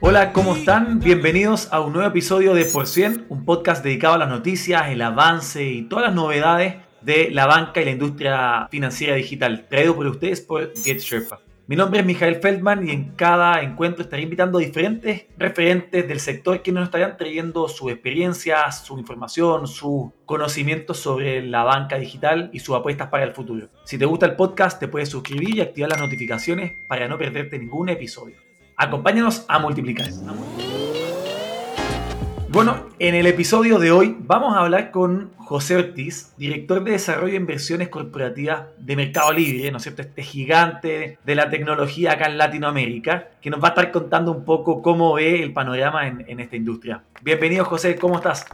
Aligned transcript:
Hola, 0.00 0.32
¿cómo 0.32 0.56
están? 0.56 0.98
Bienvenidos 0.98 1.68
a 1.70 1.80
un 1.80 1.92
nuevo 1.92 2.08
episodio 2.08 2.52
de 2.52 2.64
Por 2.64 2.88
Cien, 2.88 3.26
un 3.28 3.44
podcast 3.44 3.84
dedicado 3.84 4.14
a 4.14 4.18
las 4.18 4.28
noticias, 4.28 4.88
el 4.88 5.02
avance 5.02 5.64
y 5.64 5.82
todas 5.82 6.06
las 6.06 6.14
novedades 6.14 6.89
de 7.02 7.30
la 7.30 7.46
banca 7.46 7.80
y 7.80 7.84
la 7.84 7.90
industria 7.90 8.68
financiera 8.70 9.14
digital, 9.14 9.66
traído 9.68 9.94
por 9.94 10.06
ustedes 10.06 10.40
por 10.40 10.72
GetSherpa. 10.76 11.40
Mi 11.70 11.76
nombre 11.76 12.00
es 12.00 12.04
Mijael 12.04 12.40
Feldman 12.42 12.88
y 12.88 12.90
en 12.90 13.10
cada 13.10 13.62
encuentro 13.62 14.02
estaré 14.02 14.22
invitando 14.22 14.58
a 14.58 14.60
diferentes 14.60 15.26
referentes 15.38 16.08
del 16.08 16.18
sector 16.18 16.62
que 16.62 16.72
nos 16.72 16.82
estarán 16.82 17.16
trayendo 17.16 17.68
su 17.68 17.90
experiencia, 17.90 18.72
su 18.72 18.98
información, 18.98 19.68
su 19.68 20.12
conocimiento 20.26 20.94
sobre 20.94 21.46
la 21.46 21.62
banca 21.62 21.96
digital 21.96 22.50
y 22.52 22.58
sus 22.58 22.74
apuestas 22.74 23.06
para 23.06 23.22
el 23.22 23.30
futuro. 23.30 23.68
Si 23.84 23.98
te 23.98 24.04
gusta 24.04 24.26
el 24.26 24.34
podcast, 24.34 24.80
te 24.80 24.88
puedes 24.88 25.10
suscribir 25.10 25.54
y 25.54 25.60
activar 25.60 25.90
las 25.90 26.00
notificaciones 26.00 26.72
para 26.88 27.06
no 27.06 27.16
perderte 27.16 27.56
ningún 27.56 27.88
episodio. 27.88 28.34
Acompáñanos 28.76 29.44
a 29.46 29.60
multiplicar. 29.60 30.08
Bueno, 32.52 32.88
en 32.98 33.14
el 33.14 33.28
episodio 33.28 33.78
de 33.78 33.92
hoy 33.92 34.16
vamos 34.26 34.56
a 34.56 34.62
hablar 34.62 34.90
con 34.90 35.30
José 35.36 35.76
Ortiz, 35.76 36.32
director 36.36 36.82
de 36.82 36.90
desarrollo 36.90 37.30
de 37.30 37.36
inversiones 37.36 37.88
corporativas 37.90 38.62
de 38.76 38.96
Mercado 38.96 39.32
Libre, 39.32 39.70
¿no 39.70 39.76
es 39.76 39.84
cierto? 39.84 40.02
Este 40.02 40.24
gigante 40.24 41.16
de 41.24 41.34
la 41.36 41.48
tecnología 41.48 42.10
acá 42.10 42.26
en 42.26 42.38
Latinoamérica, 42.38 43.28
que 43.40 43.50
nos 43.50 43.62
va 43.62 43.68
a 43.68 43.70
estar 43.70 43.92
contando 43.92 44.32
un 44.32 44.44
poco 44.44 44.82
cómo 44.82 45.14
ve 45.14 45.44
el 45.44 45.52
panorama 45.52 46.08
en, 46.08 46.24
en 46.26 46.40
esta 46.40 46.56
industria. 46.56 47.04
Bienvenido 47.22 47.64
José, 47.64 47.94
¿cómo 47.94 48.16
estás? 48.16 48.44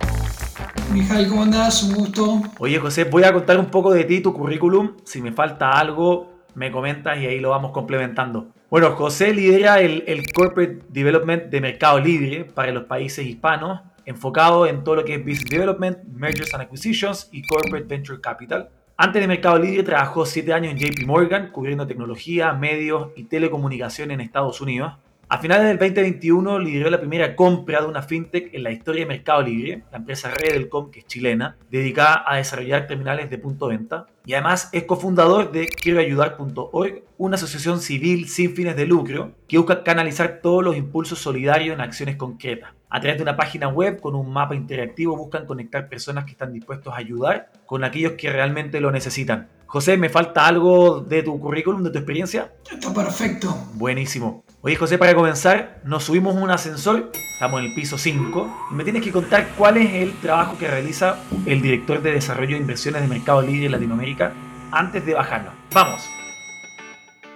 Mijal, 0.92 1.26
¿cómo 1.28 1.44
andás? 1.44 1.82
Un 1.82 1.94
gusto. 1.94 2.42
Oye 2.58 2.78
José, 2.78 3.04
voy 3.04 3.22
a 3.22 3.32
contar 3.32 3.58
un 3.58 3.70
poco 3.70 3.94
de 3.94 4.04
ti, 4.04 4.20
tu 4.20 4.34
currículum. 4.34 4.92
Si 5.04 5.22
me 5.22 5.32
falta 5.32 5.70
algo, 5.70 6.34
me 6.54 6.70
comentas 6.70 7.16
y 7.16 7.24
ahí 7.24 7.40
lo 7.40 7.48
vamos 7.48 7.72
complementando. 7.72 8.48
Bueno, 8.68 8.90
José 8.96 9.32
lidera 9.32 9.80
el, 9.80 10.02
el, 10.08 10.32
Corporate 10.32 10.80
Development 10.88 11.44
de 11.44 11.60
Mercado 11.60 12.00
Libre 12.00 12.44
para 12.44 12.72
los 12.72 12.84
países 12.84 13.24
hispanos, 13.24 13.80
enfocado 14.04 14.66
en 14.66 14.82
todo 14.82 14.96
lo 14.96 15.04
que 15.04 15.14
es 15.14 15.20
Business 15.20 15.50
Development, 15.50 15.98
Mergers 16.12 16.52
and 16.52 16.64
Acquisitions 16.64 17.28
y 17.30 17.42
Corporate 17.42 17.86
Venture 17.86 18.20
Capital. 18.20 18.68
Antes 18.96 19.22
de 19.22 19.28
Mercado 19.28 19.60
Libre 19.60 19.84
trabajó 19.84 20.26
7 20.26 20.52
años 20.52 20.72
en 20.72 20.78
JP 20.78 21.06
Morgan, 21.06 21.52
cubriendo 21.52 21.86
tecnología, 21.86 22.52
medios 22.54 23.10
y 23.14 23.24
telecomunicación 23.24 24.10
en 24.10 24.20
Estados 24.20 24.60
Unidos. 24.60 24.94
A 25.28 25.38
finales 25.38 25.66
del 25.66 25.78
2021 25.78 26.60
lideró 26.60 26.88
la 26.88 27.00
primera 27.00 27.34
compra 27.34 27.80
de 27.80 27.88
una 27.88 28.00
fintech 28.00 28.54
en 28.54 28.62
la 28.62 28.70
historia 28.70 29.00
de 29.00 29.08
Mercado 29.08 29.42
Libre, 29.42 29.82
la 29.90 29.98
empresa 29.98 30.30
Redelcom, 30.30 30.92
que 30.92 31.00
es 31.00 31.06
chilena, 31.06 31.56
dedicada 31.68 32.22
a 32.24 32.36
desarrollar 32.36 32.86
terminales 32.86 33.28
de 33.28 33.36
punto 33.36 33.66
de 33.66 33.76
venta. 33.76 34.06
Y 34.24 34.34
además 34.34 34.68
es 34.70 34.84
cofundador 34.84 35.50
de 35.50 35.66
quieroayudar.org, 35.66 37.02
una 37.18 37.34
asociación 37.34 37.80
civil 37.80 38.28
sin 38.28 38.54
fines 38.54 38.76
de 38.76 38.86
lucro 38.86 39.32
que 39.48 39.58
busca 39.58 39.82
canalizar 39.82 40.38
todos 40.40 40.62
los 40.62 40.76
impulsos 40.76 41.18
solidarios 41.18 41.74
en 41.74 41.80
acciones 41.80 42.14
concretas. 42.14 42.70
A 42.88 43.00
través 43.00 43.18
de 43.18 43.24
una 43.24 43.36
página 43.36 43.66
web 43.66 44.00
con 44.00 44.14
un 44.14 44.32
mapa 44.32 44.54
interactivo 44.54 45.16
buscan 45.16 45.44
conectar 45.44 45.88
personas 45.88 46.24
que 46.24 46.30
están 46.30 46.52
dispuestos 46.52 46.94
a 46.94 46.98
ayudar 46.98 47.50
con 47.66 47.82
aquellos 47.82 48.12
que 48.12 48.30
realmente 48.30 48.80
lo 48.80 48.92
necesitan. 48.92 49.48
José, 49.66 49.96
¿me 49.96 50.08
falta 50.08 50.46
algo 50.46 51.00
de 51.00 51.24
tu 51.24 51.40
currículum, 51.40 51.82
de 51.82 51.90
tu 51.90 51.98
experiencia? 51.98 52.52
Está 52.70 52.94
perfecto. 52.94 53.52
Buenísimo. 53.74 54.44
Oye, 54.66 54.74
José, 54.74 54.98
para 54.98 55.14
comenzar, 55.14 55.80
nos 55.84 56.02
subimos 56.02 56.34
un 56.34 56.50
ascensor, 56.50 57.12
estamos 57.34 57.60
en 57.60 57.66
el 57.66 57.74
piso 57.76 57.96
5, 57.96 58.66
y 58.72 58.74
me 58.74 58.82
tienes 58.82 59.00
que 59.00 59.12
contar 59.12 59.54
cuál 59.56 59.76
es 59.76 59.94
el 59.94 60.20
trabajo 60.20 60.58
que 60.58 60.66
realiza 60.66 61.20
el 61.46 61.62
director 61.62 62.02
de 62.02 62.10
desarrollo 62.10 62.56
de 62.56 62.62
inversiones 62.62 63.00
de 63.00 63.06
Mercado 63.06 63.42
Libre 63.42 63.66
en 63.66 63.70
Latinoamérica 63.70 64.32
antes 64.72 65.06
de 65.06 65.14
bajarnos. 65.14 65.54
Vamos. 65.72 66.02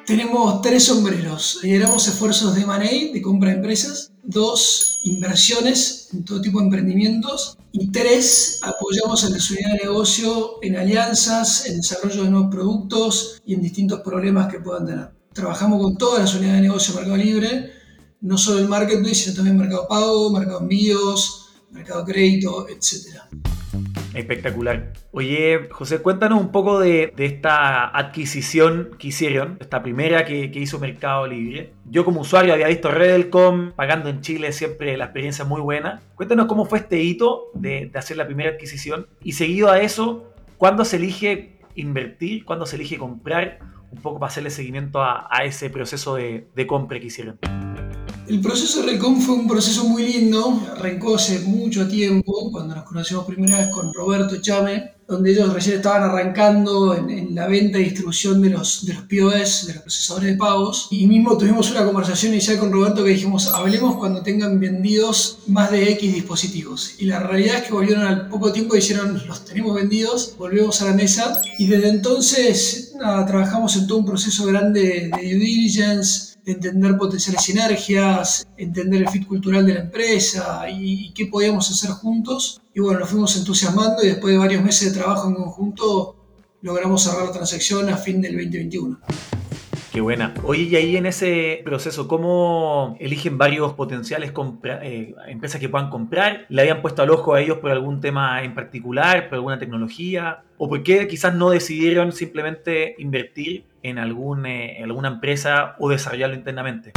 Tenemos 0.06 0.60
tres 0.60 0.82
sombreros. 0.82 1.60
Lideramos 1.62 2.08
esfuerzos 2.08 2.56
de 2.56 2.62
M&A, 2.62 3.12
de 3.12 3.22
compra 3.22 3.50
de 3.50 3.56
empresas. 3.58 4.10
Dos, 4.24 4.98
inversiones 5.04 6.08
en 6.12 6.24
todo 6.24 6.40
tipo 6.40 6.58
de 6.58 6.64
emprendimientos. 6.64 7.56
Y 7.70 7.92
tres, 7.92 8.58
apoyamos 8.64 9.22
a 9.22 9.28
la 9.28 9.36
unidad 9.36 9.78
de 9.78 9.84
negocio 9.84 10.54
en 10.62 10.76
alianzas, 10.76 11.64
en 11.66 11.76
desarrollo 11.76 12.24
de 12.24 12.30
nuevos 12.30 12.50
productos 12.50 13.40
y 13.46 13.54
en 13.54 13.62
distintos 13.62 14.00
problemas 14.00 14.50
que 14.52 14.58
puedan 14.58 14.86
tener. 14.86 15.19
Trabajamos 15.32 15.80
con 15.80 15.96
todas 15.96 16.20
las 16.20 16.34
unidades 16.34 16.60
de 16.60 16.68
negocio 16.68 16.92
de 16.92 17.00
Mercado 17.00 17.22
Libre, 17.22 17.72
no 18.20 18.36
solo 18.36 18.58
el 18.58 18.68
marketplace, 18.68 19.14
sino 19.14 19.36
también 19.36 19.56
Mercado 19.56 19.86
Pago, 19.86 20.32
Mercado 20.32 20.60
Envíos, 20.60 21.50
Mercado 21.70 22.04
Crédito, 22.04 22.66
etc. 22.68 23.20
Espectacular. 24.12 24.92
Oye, 25.12 25.68
José, 25.70 26.00
cuéntanos 26.00 26.40
un 26.40 26.50
poco 26.50 26.80
de, 26.80 27.14
esta 27.16 27.96
adquisición 27.96 28.90
que 28.98 29.08
hicieron, 29.08 29.56
esta 29.60 29.84
primera 29.84 30.24
que, 30.24 30.50
que, 30.50 30.58
hizo 30.58 30.80
Mercado 30.80 31.28
Libre. 31.28 31.74
Yo 31.88 32.04
como 32.04 32.22
usuario 32.22 32.52
había 32.52 32.66
visto 32.66 32.90
Redelcom, 32.90 33.70
pagando 33.70 34.08
en 34.08 34.22
Chile 34.22 34.50
siempre 34.52 34.96
la 34.96 35.04
experiencia 35.04 35.44
muy 35.44 35.60
buena. 35.60 36.02
Cuéntanos 36.16 36.46
cómo 36.46 36.66
fue 36.66 36.80
este 36.80 37.00
hito 37.00 37.52
de, 37.54 37.88
de 37.92 37.98
hacer 38.00 38.16
la 38.16 38.26
primera 38.26 38.50
adquisición 38.50 39.06
y 39.22 39.32
seguido 39.34 39.70
a 39.70 39.80
eso, 39.80 40.34
¿cuándo 40.58 40.84
se 40.84 40.96
elige 40.96 41.60
invertir? 41.76 42.44
¿Cuándo 42.44 42.66
se 42.66 42.74
elige 42.74 42.98
comprar? 42.98 43.60
Un 43.92 44.00
poco 44.02 44.18
para 44.20 44.30
hacerle 44.30 44.50
seguimiento 44.50 45.00
a, 45.00 45.28
a 45.30 45.44
ese 45.44 45.70
proceso 45.70 46.14
de, 46.14 46.48
de 46.54 46.66
compra 46.66 46.98
que 47.00 47.06
hicieron. 47.06 47.38
El 48.28 48.40
proceso 48.40 48.82
de 48.82 48.92
Recom 48.92 49.20
fue 49.20 49.34
un 49.34 49.48
proceso 49.48 49.88
muy 49.88 50.04
lindo, 50.04 50.62
arrancó 50.76 51.16
hace 51.16 51.40
mucho 51.40 51.88
tiempo, 51.88 52.50
cuando 52.52 52.76
nos 52.76 52.84
conocimos 52.84 53.24
primera 53.24 53.58
vez 53.58 53.70
con 53.70 53.92
Roberto 53.92 54.40
Chame, 54.40 54.99
donde 55.10 55.32
ellos 55.32 55.52
recién 55.52 55.76
estaban 55.76 56.04
arrancando 56.04 56.94
en, 56.94 57.10
en, 57.10 57.34
la 57.34 57.48
venta 57.48 57.78
y 57.78 57.84
distribución 57.84 58.40
de 58.40 58.50
los, 58.50 58.86
de 58.86 58.94
los 58.94 59.02
POS, 59.02 59.66
de 59.66 59.74
los 59.74 59.82
procesadores 59.82 60.30
de 60.30 60.36
pagos, 60.36 60.86
y 60.92 61.06
mismo 61.08 61.36
tuvimos 61.36 61.68
una 61.72 61.84
conversación 61.84 62.32
inicial 62.32 62.58
con 62.58 62.70
Roberto 62.70 63.02
que 63.02 63.10
dijimos, 63.10 63.48
hablemos 63.48 63.96
cuando 63.96 64.22
tengan 64.22 64.60
vendidos 64.60 65.38
más 65.48 65.72
de 65.72 65.90
X 65.90 66.14
dispositivos. 66.14 66.94
Y 67.00 67.06
la 67.06 67.18
realidad 67.18 67.56
es 67.56 67.62
que 67.64 67.72
volvieron 67.72 68.04
al 68.04 68.28
poco 68.28 68.52
tiempo 68.52 68.76
y 68.76 68.78
dijeron, 68.78 69.20
los 69.26 69.44
tenemos 69.44 69.74
vendidos, 69.74 70.36
volvemos 70.38 70.80
a 70.80 70.86
la 70.86 70.94
mesa, 70.94 71.42
y 71.58 71.66
desde 71.66 71.88
entonces 71.88 72.94
nada, 72.96 73.26
trabajamos 73.26 73.76
en 73.76 73.88
todo 73.88 73.98
un 73.98 74.06
proceso 74.06 74.46
grande 74.46 75.10
de 75.16 75.34
due 75.34 75.44
diligence, 75.44 76.30
entender 76.46 76.96
potenciales 76.96 77.42
sinergias, 77.42 78.46
entender 78.56 79.02
el 79.02 79.08
fit 79.08 79.26
cultural 79.26 79.66
de 79.66 79.74
la 79.74 79.80
empresa 79.80 80.68
y, 80.68 81.06
y, 81.06 81.12
qué 81.12 81.26
podíamos 81.26 81.70
hacer 81.70 81.90
juntos. 81.90 82.60
Y 82.74 82.80
bueno, 82.80 83.00
nos 83.00 83.10
fuimos 83.10 83.36
entusiasmando 83.36 84.02
y 84.02 84.08
después 84.08 84.32
de 84.32 84.38
varios 84.38 84.62
meses 84.62 84.92
de 84.92 84.98
trabajo 84.98 85.28
en 85.28 85.34
conjunto 85.34 86.16
logramos 86.62 87.02
cerrar 87.02 87.26
la 87.26 87.32
transacción 87.32 87.88
a 87.88 87.96
fin 87.96 88.20
del 88.20 88.34
2021. 88.34 88.98
Qué 89.92 90.00
buena. 90.00 90.34
Oye, 90.44 90.62
y 90.62 90.76
ahí 90.76 90.96
en 90.96 91.06
ese 91.06 91.62
proceso, 91.64 92.06
¿cómo 92.06 92.96
eligen 93.00 93.38
varios 93.38 93.72
potenciales 93.72 94.32
eh, 94.82 95.14
empresas 95.26 95.60
que 95.60 95.68
puedan 95.68 95.90
comprar? 95.90 96.46
¿Le 96.48 96.62
habían 96.62 96.80
puesto 96.80 97.02
al 97.02 97.10
ojo 97.10 97.34
a 97.34 97.40
ellos 97.40 97.58
por 97.58 97.72
algún 97.72 98.00
tema 98.00 98.44
en 98.44 98.54
particular, 98.54 99.28
por 99.28 99.34
alguna 99.34 99.58
tecnología? 99.58 100.44
¿O 100.58 100.68
por 100.68 100.84
qué 100.84 101.08
quizás 101.08 101.34
no 101.34 101.50
decidieron 101.50 102.12
simplemente 102.12 102.94
invertir 102.98 103.64
en, 103.82 103.98
algún, 103.98 104.46
eh, 104.46 104.78
en 104.78 104.84
alguna 104.84 105.08
empresa 105.08 105.74
o 105.80 105.88
desarrollarlo 105.88 106.36
internamente? 106.36 106.92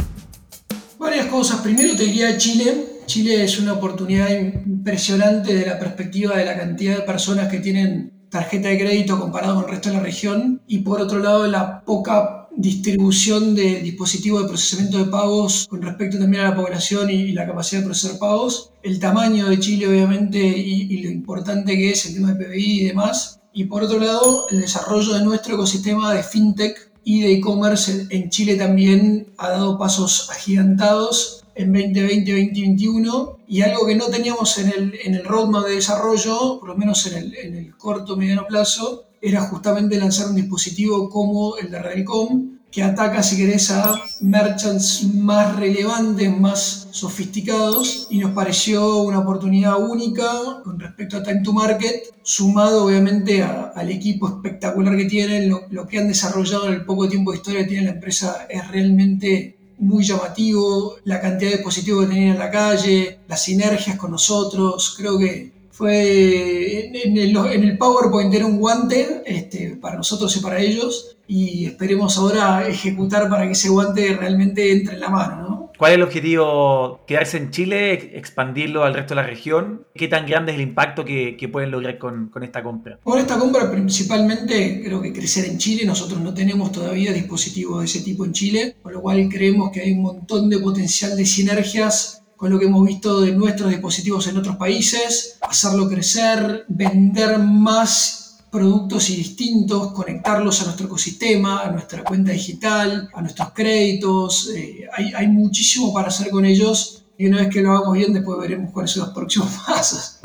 Varias 0.96 1.26
cosas. 1.26 1.62
Primero 1.62 1.96
te 1.96 2.04
diría 2.04 2.38
Chile. 2.38 2.74
Chile 3.06 3.42
es 3.42 3.58
una 3.58 3.72
oportunidad 3.72 4.30
impresionante 4.30 5.52
de 5.52 5.66
la 5.66 5.80
perspectiva 5.80 6.36
de 6.36 6.44
la 6.44 6.56
cantidad 6.56 6.96
de 6.96 7.02
personas 7.02 7.48
que 7.48 7.58
tienen 7.58 8.12
tarjeta 8.30 8.68
de 8.68 8.78
crédito 8.78 9.18
comparado 9.18 9.56
con 9.56 9.64
el 9.64 9.70
resto 9.70 9.88
de 9.88 9.96
la 9.96 10.02
región. 10.02 10.62
Y 10.68 10.78
por 10.78 11.00
otro 11.00 11.18
lado, 11.18 11.46
la 11.48 11.80
poca 11.80 12.43
distribución 12.56 13.54
de 13.54 13.80
dispositivos 13.80 14.42
de 14.42 14.48
procesamiento 14.48 14.98
de 14.98 15.10
pagos 15.10 15.66
con 15.68 15.82
respecto 15.82 16.18
también 16.18 16.44
a 16.44 16.50
la 16.50 16.56
población 16.56 17.10
y, 17.10 17.32
la 17.32 17.46
capacidad 17.46 17.80
de 17.80 17.86
procesar 17.86 18.18
pagos, 18.18 18.70
el 18.82 18.98
tamaño 18.98 19.48
de 19.48 19.58
Chile 19.58 19.88
obviamente 19.88 20.38
y, 20.38 21.02
lo 21.02 21.10
importante 21.10 21.76
que 21.76 21.90
es 21.90 22.06
el 22.06 22.14
tema 22.14 22.32
de 22.32 22.44
PBI 22.44 22.80
y 22.80 22.84
demás, 22.84 23.40
y 23.52 23.64
por 23.64 23.82
otro 23.82 23.98
lado 23.98 24.46
el 24.50 24.60
desarrollo 24.60 25.14
de 25.14 25.24
nuestro 25.24 25.54
ecosistema 25.54 26.14
de 26.14 26.22
fintech 26.22 26.92
y 27.04 27.20
de 27.20 27.34
e-commerce 27.34 28.06
en 28.10 28.30
Chile 28.30 28.56
también 28.56 29.32
ha 29.36 29.50
dado 29.50 29.78
pasos 29.78 30.30
agigantados 30.30 31.44
en 31.54 31.72
2020-2021 31.72 33.36
y 33.46 33.62
algo 33.62 33.86
que 33.86 33.94
no 33.94 34.06
teníamos 34.06 34.58
en 34.58 34.68
el, 34.70 34.94
en 35.04 35.14
el 35.14 35.24
roadmap 35.24 35.66
de 35.66 35.76
desarrollo, 35.76 36.58
por 36.58 36.70
lo 36.70 36.76
menos 36.76 37.06
en 37.06 37.18
el, 37.18 37.34
en 37.36 37.56
el 37.56 37.76
corto 37.76 38.16
mediano 38.16 38.46
plazo, 38.46 39.04
era 39.24 39.40
justamente 39.40 39.98
lanzar 39.98 40.28
un 40.28 40.36
dispositivo 40.36 41.08
como 41.08 41.56
el 41.56 41.70
de 41.70 41.82
Redcom, 41.82 42.58
que 42.70 42.82
ataca, 42.82 43.22
si 43.22 43.36
querés, 43.36 43.70
a 43.70 44.02
merchants 44.20 45.04
más 45.14 45.56
relevantes, 45.56 46.28
más 46.36 46.88
sofisticados, 46.90 48.08
y 48.10 48.18
nos 48.18 48.32
pareció 48.32 48.98
una 48.98 49.20
oportunidad 49.20 49.80
única 49.80 50.28
con 50.62 50.78
respecto 50.78 51.16
a 51.16 51.22
Time 51.22 51.40
to 51.42 51.52
Market, 51.52 52.12
sumado 52.22 52.84
obviamente 52.84 53.42
al 53.42 53.90
equipo 53.90 54.28
espectacular 54.28 54.96
que 54.96 55.04
tienen, 55.06 55.48
lo, 55.48 55.62
lo 55.70 55.86
que 55.86 55.98
han 55.98 56.08
desarrollado 56.08 56.66
en 56.66 56.74
el 56.74 56.84
poco 56.84 57.08
tiempo 57.08 57.30
de 57.30 57.38
historia 57.38 57.62
que 57.62 57.68
tiene 57.68 57.84
la 57.84 57.92
empresa 57.92 58.46
es 58.50 58.68
realmente 58.68 59.56
muy 59.78 60.04
llamativo, 60.04 60.96
la 61.04 61.20
cantidad 61.20 61.50
de 61.50 61.56
dispositivos 61.56 62.04
que 62.04 62.12
tenían 62.12 62.32
en 62.32 62.38
la 62.38 62.50
calle, 62.50 63.20
las 63.28 63.42
sinergias 63.42 63.96
con 63.96 64.10
nosotros, 64.10 64.94
creo 64.98 65.18
que 65.18 65.53
fue 65.74 66.86
en, 66.86 67.16
el, 67.18 67.36
en 67.36 67.64
el, 67.64 67.76
PowerPoint 67.76 68.32
era 68.32 68.46
un 68.46 68.58
guante 68.58 69.22
este, 69.26 69.76
para 69.80 69.96
nosotros 69.96 70.36
y 70.36 70.40
para 70.40 70.60
ellos 70.60 71.16
y 71.26 71.66
esperemos 71.66 72.16
ahora 72.16 72.68
ejecutar 72.68 73.28
para 73.28 73.46
que 73.46 73.52
ese 73.52 73.70
guante 73.70 74.16
realmente 74.16 74.70
entre 74.70 74.94
en 74.94 75.00
la 75.00 75.08
mano. 75.08 75.36
¿no? 75.42 75.72
¿Cuál 75.76 75.90
es 75.90 75.96
el 75.96 76.02
objetivo? 76.04 77.00
¿Quedarse 77.08 77.38
en 77.38 77.50
Chile? 77.50 78.16
¿Expandirlo 78.16 78.84
al 78.84 78.94
resto 78.94 79.16
de 79.16 79.22
la 79.22 79.26
región? 79.26 79.84
¿Qué 79.96 80.06
tan 80.06 80.26
grande 80.26 80.52
es 80.52 80.58
el 80.58 80.62
impacto 80.62 81.04
que, 81.04 81.36
que 81.36 81.48
pueden 81.48 81.72
lograr 81.72 81.98
con, 81.98 82.28
con, 82.28 82.44
esta 82.44 82.62
compra? 82.62 83.00
Con 83.02 83.18
esta 83.18 83.36
compra 83.36 83.68
principalmente 83.68 84.80
creo 84.84 85.02
que 85.02 85.12
crecer 85.12 85.46
en 85.46 85.58
Chile. 85.58 85.84
Nosotros 85.84 86.20
no 86.20 86.32
tenemos 86.32 86.70
todavía 86.70 87.12
dispositivos 87.12 87.80
de 87.80 87.86
ese 87.86 88.02
tipo 88.02 88.24
en 88.24 88.32
Chile, 88.32 88.76
con 88.80 88.92
lo 88.92 89.02
cual 89.02 89.28
creemos 89.28 89.72
que 89.72 89.80
hay 89.80 89.90
un 89.90 90.02
montón 90.02 90.48
de 90.48 90.60
potencial 90.60 91.16
de 91.16 91.26
sinergias 91.26 92.23
lo 92.50 92.58
que 92.58 92.66
hemos 92.66 92.84
visto 92.86 93.20
de 93.20 93.32
nuestros 93.32 93.70
dispositivos 93.70 94.26
en 94.26 94.36
otros 94.36 94.56
países, 94.56 95.38
hacerlo 95.40 95.88
crecer, 95.88 96.64
vender 96.68 97.38
más 97.38 98.24
productos 98.50 99.10
y 99.10 99.16
distintos, 99.16 99.92
conectarlos 99.92 100.62
a 100.62 100.66
nuestro 100.66 100.86
ecosistema, 100.86 101.62
a 101.62 101.70
nuestra 101.72 102.04
cuenta 102.04 102.30
digital, 102.30 103.10
a 103.12 103.20
nuestros 103.20 103.50
créditos. 103.50 104.50
Eh, 104.54 104.88
hay, 104.92 105.26
muchísimo 105.26 105.92
para 105.92 106.08
hacer 106.08 106.30
con 106.30 106.44
ellos 106.44 107.04
y 107.18 107.26
una 107.26 107.38
vez 107.38 107.48
que 107.48 107.62
lo 107.62 107.72
hagamos 107.72 107.94
bien, 107.94 108.12
después 108.12 108.38
veremos 108.38 108.70
cuáles 108.70 108.92
son 108.92 109.06
los 109.06 109.14
próximos 109.14 109.48
pasos. 109.66 110.20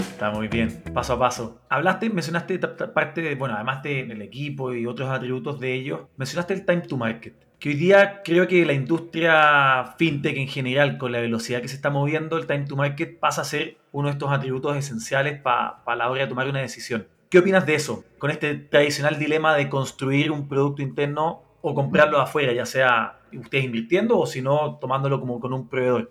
Está 0.00 0.30
muy 0.30 0.48
bien, 0.48 0.82
paso 0.92 1.12
a 1.12 1.18
paso. 1.18 1.58
Hablaste, 1.68 2.10
mencionaste 2.10 2.58
parte, 2.58 3.20
de, 3.20 3.34
bueno, 3.36 3.54
además 3.54 3.82
del 3.82 4.22
equipo 4.22 4.72
y 4.72 4.86
otros 4.86 5.08
atributos 5.10 5.60
de 5.60 5.74
ellos, 5.74 6.00
mencionaste 6.16 6.54
el 6.54 6.66
time 6.66 6.80
to 6.80 6.96
market 6.96 7.51
que 7.62 7.68
hoy 7.68 7.76
día 7.76 8.22
creo 8.24 8.48
que 8.48 8.66
la 8.66 8.72
industria 8.72 9.94
fintech 9.96 10.36
en 10.36 10.48
general, 10.48 10.98
con 10.98 11.12
la 11.12 11.20
velocidad 11.20 11.62
que 11.62 11.68
se 11.68 11.76
está 11.76 11.90
moviendo, 11.90 12.36
el 12.36 12.48
time 12.48 12.64
to 12.64 12.74
market 12.74 13.20
pasa 13.20 13.42
a 13.42 13.44
ser 13.44 13.76
uno 13.92 14.08
de 14.08 14.14
estos 14.14 14.32
atributos 14.32 14.76
esenciales 14.76 15.40
para 15.40 15.80
la 15.96 16.10
hora 16.10 16.22
de 16.22 16.26
tomar 16.26 16.48
una 16.48 16.58
decisión. 16.58 17.06
¿Qué 17.30 17.38
opinas 17.38 17.64
de 17.64 17.76
eso? 17.76 18.02
Con 18.18 18.32
este 18.32 18.56
tradicional 18.56 19.16
dilema 19.16 19.54
de 19.54 19.68
construir 19.68 20.32
un 20.32 20.48
producto 20.48 20.82
interno 20.82 21.44
o 21.60 21.72
comprarlo 21.72 22.20
afuera, 22.20 22.52
ya 22.52 22.66
sea 22.66 23.20
ustedes 23.32 23.64
invirtiendo 23.64 24.18
o 24.18 24.26
si 24.26 24.42
no, 24.42 24.78
tomándolo 24.80 25.20
como 25.20 25.38
con 25.38 25.52
un 25.52 25.68
proveedor. 25.68 26.08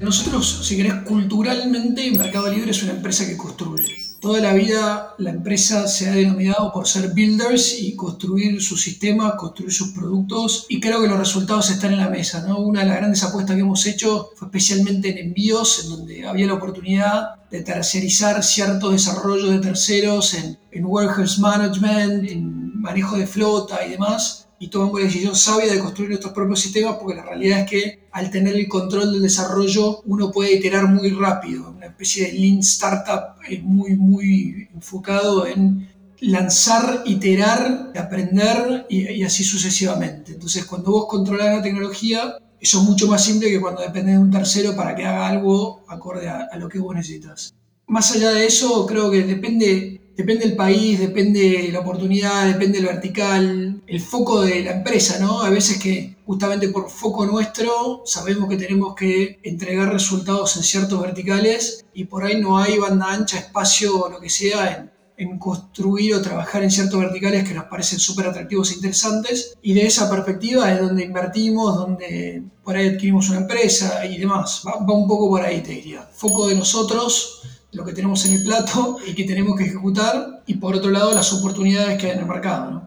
Nosotros, 0.00 0.66
si 0.66 0.76
querés, 0.76 0.94
culturalmente 1.04 2.10
Mercado 2.18 2.50
Libre 2.50 2.72
es 2.72 2.82
una 2.82 2.94
empresa 2.94 3.24
que 3.24 3.36
construye. 3.36 4.13
Toda 4.24 4.40
la 4.40 4.54
vida 4.54 5.14
la 5.18 5.28
empresa 5.28 5.86
se 5.86 6.08
ha 6.08 6.14
denominado 6.14 6.72
por 6.72 6.88
ser 6.88 7.12
builders 7.12 7.78
y 7.78 7.94
construir 7.94 8.62
su 8.62 8.74
sistema, 8.74 9.36
construir 9.36 9.70
sus 9.70 9.90
productos 9.90 10.64
y 10.70 10.80
creo 10.80 11.02
que 11.02 11.08
los 11.08 11.18
resultados 11.18 11.68
están 11.68 11.92
en 11.92 11.98
la 11.98 12.08
mesa. 12.08 12.42
¿no? 12.48 12.56
Una 12.60 12.80
de 12.80 12.86
las 12.86 12.96
grandes 12.96 13.22
apuestas 13.22 13.54
que 13.54 13.60
hemos 13.60 13.84
hecho 13.84 14.30
fue 14.34 14.48
especialmente 14.48 15.10
en 15.10 15.18
envíos, 15.18 15.84
en 15.84 15.90
donde 15.90 16.26
había 16.26 16.46
la 16.46 16.54
oportunidad 16.54 17.34
de 17.50 17.60
tercerizar 17.60 18.42
ciertos 18.42 18.92
desarrollos 18.92 19.50
de 19.50 19.58
terceros 19.58 20.32
en, 20.32 20.58
en 20.72 20.86
warehouse 20.86 21.38
management, 21.38 22.26
en 22.26 22.80
manejo 22.80 23.18
de 23.18 23.26
flota 23.26 23.84
y 23.86 23.90
demás 23.90 24.43
y 24.58 24.68
tomamos 24.68 25.00
la 25.00 25.06
decisión 25.06 25.34
sabia 25.34 25.72
de 25.72 25.80
construir 25.80 26.10
nuestros 26.10 26.32
propios 26.32 26.60
sistemas 26.60 26.96
porque 26.96 27.16
la 27.16 27.24
realidad 27.24 27.60
es 27.60 27.70
que 27.70 28.00
al 28.12 28.30
tener 28.30 28.54
el 28.54 28.68
control 28.68 29.12
del 29.12 29.22
desarrollo 29.22 30.02
uno 30.04 30.30
puede 30.30 30.54
iterar 30.54 30.88
muy 30.88 31.10
rápido, 31.10 31.70
una 31.70 31.86
especie 31.86 32.26
de 32.26 32.38
lean 32.38 32.58
startup 32.60 33.36
muy, 33.62 33.96
muy 33.96 34.68
enfocado 34.72 35.46
en 35.46 35.88
lanzar, 36.20 37.02
iterar, 37.04 37.92
aprender 37.96 38.86
y, 38.88 39.22
así 39.24 39.44
sucesivamente. 39.44 40.32
Entonces 40.32 40.64
cuando 40.64 40.92
vos 40.92 41.06
controlas 41.08 41.56
la 41.56 41.62
tecnología, 41.62 42.38
eso 42.60 42.78
es 42.78 42.84
mucho 42.84 43.08
más 43.08 43.24
simple 43.24 43.50
que 43.50 43.60
cuando 43.60 43.82
dependes 43.82 44.14
de 44.14 44.20
un 44.20 44.30
tercero 44.30 44.74
para 44.74 44.94
que 44.94 45.04
haga 45.04 45.26
algo 45.26 45.84
acorde 45.88 46.28
a, 46.28 46.48
a 46.50 46.56
lo 46.56 46.68
que 46.68 46.78
vos 46.78 46.94
necesitas. 46.94 47.54
Más 47.86 48.12
allá 48.12 48.30
de 48.30 48.46
eso, 48.46 48.86
creo 48.86 49.10
que 49.10 49.24
depende 49.24 50.00
depende 50.16 50.46
del 50.46 50.56
país, 50.56 50.98
depende 50.98 51.68
la 51.72 51.80
oportunidad, 51.80 52.46
depende 52.46 52.78
el 52.78 52.86
vertical, 52.86 53.82
el 53.86 54.00
foco 54.00 54.42
de 54.42 54.62
la 54.62 54.72
empresa, 54.72 55.18
¿no? 55.18 55.42
A 55.42 55.50
veces 55.50 55.78
que 55.78 56.16
justamente 56.24 56.68
por 56.68 56.90
foco 56.90 57.26
nuestro 57.26 58.02
sabemos 58.06 58.48
que 58.48 58.56
tenemos 58.56 58.94
que 58.94 59.38
entregar 59.42 59.92
resultados 59.92 60.56
en 60.56 60.62
ciertos 60.62 61.00
verticales 61.00 61.84
y 61.92 62.04
por 62.04 62.24
ahí 62.24 62.40
no 62.40 62.58
hay 62.58 62.78
banda 62.78 63.12
ancha, 63.12 63.38
espacio 63.38 64.04
o 64.04 64.08
lo 64.08 64.20
que 64.20 64.30
sea 64.30 64.72
en, 64.76 64.90
en 65.16 65.38
construir 65.38 66.14
o 66.14 66.22
trabajar 66.22 66.62
en 66.62 66.70
ciertos 66.70 66.98
verticales 66.98 67.46
que 67.46 67.54
nos 67.54 67.64
parecen 67.64 67.98
súper 67.98 68.26
atractivos 68.26 68.70
e 68.70 68.74
interesantes. 68.74 69.54
Y 69.62 69.74
de 69.74 69.86
esa 69.86 70.10
perspectiva 70.10 70.72
es 70.72 70.80
donde 70.80 71.04
invertimos, 71.04 71.76
donde 71.76 72.42
por 72.62 72.76
ahí 72.76 72.88
adquirimos 72.88 73.28
una 73.28 73.40
empresa 73.40 74.04
y 74.06 74.18
demás. 74.18 74.62
Va, 74.66 74.84
va 74.84 74.94
un 74.94 75.06
poco 75.06 75.28
por 75.28 75.42
ahí, 75.42 75.60
te 75.62 75.72
diría. 75.72 76.08
Foco 76.12 76.48
de 76.48 76.54
nosotros 76.54 77.42
lo 77.74 77.84
que 77.84 77.92
tenemos 77.92 78.24
en 78.26 78.34
el 78.34 78.42
plato 78.44 78.98
y 79.06 79.14
que 79.14 79.24
tenemos 79.24 79.56
que 79.56 79.64
ejecutar, 79.64 80.42
y 80.46 80.54
por 80.54 80.76
otro 80.76 80.90
lado 80.90 81.12
las 81.12 81.32
oportunidades 81.32 81.98
que 81.98 82.06
hay 82.06 82.12
en 82.12 82.20
el 82.20 82.26
mercado. 82.26 82.70
¿no? 82.70 82.86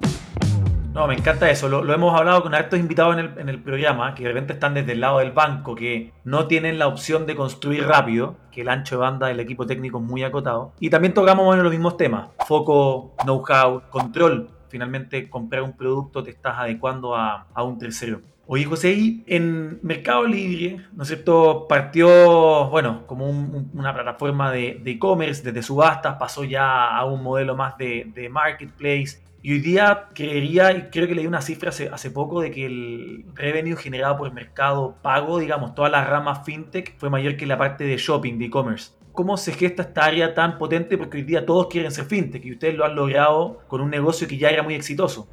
No, 0.94 1.06
me 1.06 1.14
encanta 1.14 1.50
eso. 1.52 1.70
Lo, 1.70 1.94
hemos 1.94 2.18
hablado 2.18 2.42
con 2.42 2.56
hartos 2.56 2.80
invitados 2.80 3.18
en 3.18 3.50
el, 3.50 3.62
programa, 3.62 4.16
que 4.16 4.24
de 4.24 4.30
repente 4.30 4.54
están 4.54 4.74
desde 4.74 4.94
el 4.94 5.02
lado 5.02 5.20
del 5.20 5.32
banco, 5.32 5.76
que 5.76 6.12
no 6.24 6.48
tienen 6.48 6.80
la 6.80 6.88
opción 6.88 7.28
de 7.28 7.36
construir 7.36 7.86
rápido, 7.86 8.36
que 8.52 8.62
el 8.62 8.70
ancho 8.70 8.96
de 8.96 9.02
banda 9.02 9.28
del 9.28 9.40
equipo 9.40 9.68
técnico 9.68 10.00
es 10.00 10.04
muy 10.04 10.24
acotado. 10.24 10.74
Y 10.80 10.90
también 10.90 11.14
tocamos 11.14 11.46
bueno, 11.46 11.62
los 11.62 11.72
mismos 11.72 11.98
temas. 11.98 12.30
Foco, 12.48 13.14
know-how, 13.24 13.84
control. 13.92 14.50
Finalmente, 14.70 15.30
comprar 15.30 15.62
un 15.62 15.78
producto 15.78 16.24
te 16.24 16.32
estás 16.32 16.56
adecuando 16.58 17.16
a 17.16 17.46
un 17.64 17.78
tercero. 17.78 18.22
Oye, 18.50 18.64
José, 18.64 18.94
y 18.94 19.24
en 19.28 19.78
Mercado 19.84 20.26
Libre, 20.26 20.80
¿no 20.94 21.04
es 21.04 21.10
cierto? 21.10 21.68
Partió, 21.68 22.70
bueno, 22.70 23.06
como 23.06 23.30
una 23.30 23.94
plataforma 23.94 24.54
de 24.54 24.82
e-commerce, 24.86 25.44
desde 25.44 25.62
subastas, 25.62 26.16
pasó 26.18 26.46
ya 26.46 26.96
a 26.96 27.04
un 27.04 27.22
modelo 27.24 27.58
más 27.58 27.78
de, 27.78 28.10
de, 28.16 28.30
marketplace. 28.30 29.22
Y 29.42 29.52
hoy 29.52 29.60
día 29.60 30.08
creería, 30.14 30.72
y 30.72 30.84
creo 30.84 31.10
que 31.10 31.16
leí 31.16 31.28
una 31.28 31.42
cifra 31.42 31.70
hace, 31.70 31.90
hace 31.90 32.10
poco, 32.10 32.40
de 32.40 32.52
que 32.52 32.66
el 32.66 33.26
revenue 33.36 33.76
generado 33.76 34.16
por 34.16 34.34
mercado 34.34 34.96
pago, 35.02 35.40
digamos, 35.40 35.76
todas 35.76 35.92
las 35.92 36.08
ramas 36.08 36.46
fintech, 36.46 36.98
fue 36.98 37.10
mayor 37.10 37.36
que 37.36 37.46
la 37.46 37.58
parte 37.58 37.84
de 37.84 37.98
shopping, 37.98 38.40
de 38.40 38.46
e-commerce. 38.46 38.92
¿Cómo 39.12 39.36
se 39.36 39.52
gesta 39.52 39.82
esta 39.82 40.06
área 40.06 40.34
tan 40.34 40.58
potente? 40.58 40.98
Porque 40.98 41.18
hoy 41.18 41.24
día 41.24 41.46
todos 41.46 41.68
quieren 41.68 41.92
ser 41.92 42.06
fintech 42.06 42.46
y 42.46 42.54
ustedes 42.54 42.76
lo 42.76 42.86
han 42.86 42.96
logrado 42.96 43.60
con 43.68 43.82
un 43.82 43.90
negocio 43.90 44.26
que 44.26 44.38
ya 44.38 44.50
era 44.50 44.64
muy 44.64 44.76
exitoso. 44.76 45.28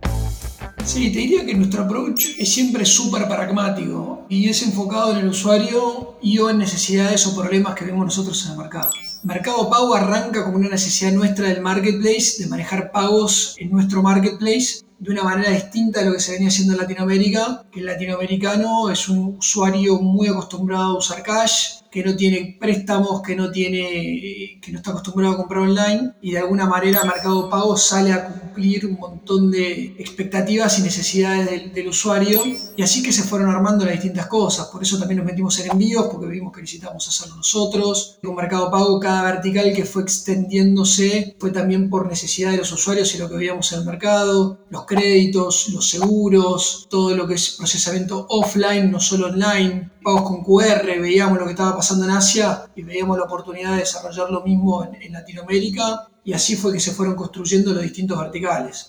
Sí, 0.85 1.11
te 1.11 1.21
diría 1.21 1.47
que 1.47 1.55
nuestro 1.55 1.85
approach 1.85 2.39
es 2.39 2.53
siempre 2.53 2.85
súper 2.85 3.27
pragmático 3.27 4.27
y 4.29 4.51
es 4.51 4.63
enfocado 4.63 5.13
en 5.13 5.19
el 5.19 5.29
usuario 5.29 6.19
y 6.21 6.39
o 6.39 6.51
en 6.51 6.59
necesidades 6.59 7.27
o 7.27 7.35
problemas 7.35 7.75
que 7.75 7.87
vemos 7.87 8.05
nosotros 8.05 8.45
en 8.45 8.53
el 8.53 8.59
mercado. 8.59 8.91
Mercado 9.23 9.71
Pago 9.71 9.95
arranca 9.95 10.45
como 10.45 10.57
una 10.57 10.69
necesidad 10.69 11.13
nuestra 11.13 11.49
del 11.49 11.63
marketplace, 11.63 12.43
de 12.43 12.49
manejar 12.49 12.93
pagos 12.93 13.57
en 13.59 13.71
nuestro 13.71 14.03
marketplace 14.03 14.85
de 14.99 15.11
una 15.11 15.25
manera 15.25 15.51
distinta 15.51 16.01
a 16.01 16.05
lo 16.05 16.13
que 16.13 16.21
se 16.21 16.33
venía 16.33 16.49
haciendo 16.49 16.75
en 16.75 16.81
Latinoamérica, 16.81 17.65
que 17.73 17.81
el 17.81 17.87
latinoamericano 17.87 18.91
es 18.91 19.09
un 19.09 19.37
usuario 19.39 19.99
muy 20.01 20.29
acostumbrado 20.29 20.85
a 20.85 20.99
usar 20.99 21.23
cash, 21.23 21.81
que 21.95 22.03
no 22.03 22.17
tiene 22.17 22.57
préstamos, 22.59 23.23
que 23.23 23.37
no 23.37 23.53
tiene, 23.53 24.59
que 24.61 24.73
no 24.73 24.79
está 24.79 24.91
acostumbrado 24.91 25.35
a 25.35 25.37
comprar 25.37 25.63
online 25.63 26.15
y 26.21 26.33
de 26.33 26.39
alguna 26.39 26.67
manera 26.67 27.05
Mercado 27.05 27.49
Pago 27.49 27.77
sale 27.77 28.13
a 28.13 28.27
cumplir 28.27 28.85
un 28.85 28.95
montón 28.95 29.53
de 29.53 29.95
expectativas 29.97 30.77
y 30.81 30.83
necesidades 30.83 31.73
del, 31.73 31.87
usuario 31.87 32.41
y 32.77 32.83
así 32.83 33.01
que 33.01 33.13
se 33.13 33.23
fueron 33.23 33.49
armando 33.49 33.85
las 33.85 33.95
distintas 33.95 34.27
cosas. 34.27 34.67
Por 34.73 34.83
eso 34.83 34.99
también 34.99 35.19
nos 35.19 35.27
metimos 35.27 35.57
en 35.61 35.71
envíos 35.71 36.09
porque 36.11 36.27
vimos 36.27 36.53
que 36.53 36.63
necesitamos 36.63 37.07
hacerlo 37.07 37.37
nosotros. 37.37 38.19
Con 38.25 38.35
Mercado 38.35 38.73
Pago 38.73 38.99
cada 38.99 39.23
vertical 39.23 39.73
que 39.73 39.85
fue 39.85 40.03
extendiéndose 40.03 41.37
fue 41.39 41.53
también 41.53 41.89
por 41.91 42.09
necesidad 42.09 42.51
de 42.51 42.57
los 42.57 42.73
usuarios 42.73 43.15
y 43.15 43.19
lo 43.19 43.29
que 43.29 43.37
veíamos 43.37 43.73
en 43.73 43.79
el 43.79 43.85
mercado, 43.85 44.59
los 44.69 44.85
créditos, 44.85 45.69
los 45.69 45.89
seguros, 45.89 46.89
todo 46.91 47.15
lo 47.15 47.29
que 47.29 47.35
es 47.35 47.51
procesamiento 47.51 48.27
offline, 48.29 48.91
no 48.91 48.99
solo 48.99 49.29
online, 49.29 49.91
pagos 50.03 50.23
con 50.23 50.45
QR, 50.45 50.87
veíamos 51.01 51.39
lo 51.39 51.45
que 51.45 51.53
estaba 51.53 51.71
pasando 51.77 51.84
en 51.93 52.11
Asia 52.11 52.65
y 52.75 52.83
veíamos 52.83 53.19
la 53.19 53.25
oportunidad 53.25 53.73
de 53.73 53.79
desarrollar 53.79 54.31
lo 54.31 54.43
mismo 54.43 54.85
en, 54.85 55.13
Latinoamérica 55.13 56.09
y 56.25 56.33
así 56.33 56.57
fue 56.57 56.73
que 56.73 56.81
se 56.81 56.93
fueron 56.93 57.15
construyendo 57.15 57.73
los 57.73 57.83
distintos 57.83 58.19
verticales. 58.19 58.89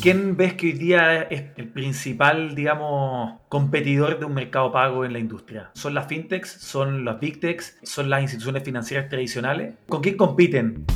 ¿Quién 0.00 0.36
ves 0.36 0.54
que 0.54 0.66
hoy 0.66 0.72
día 0.72 1.22
es 1.22 1.50
el 1.56 1.68
principal, 1.68 2.54
digamos, 2.54 3.40
competidor 3.48 4.18
de 4.18 4.24
un 4.24 4.34
mercado 4.34 4.70
pago 4.72 5.04
en 5.04 5.12
la 5.12 5.18
industria? 5.18 5.70
¿Son 5.74 5.94
las 5.94 6.06
fintechs? 6.06 6.48
¿Son 6.48 7.04
las 7.04 7.18
big 7.20 7.40
techs? 7.40 7.78
¿Son 7.82 8.08
las 8.08 8.22
instituciones 8.22 8.62
financieras 8.62 9.08
tradicionales? 9.08 9.74
¿Con 9.88 10.00
quién 10.00 10.16
compiten? 10.16 10.86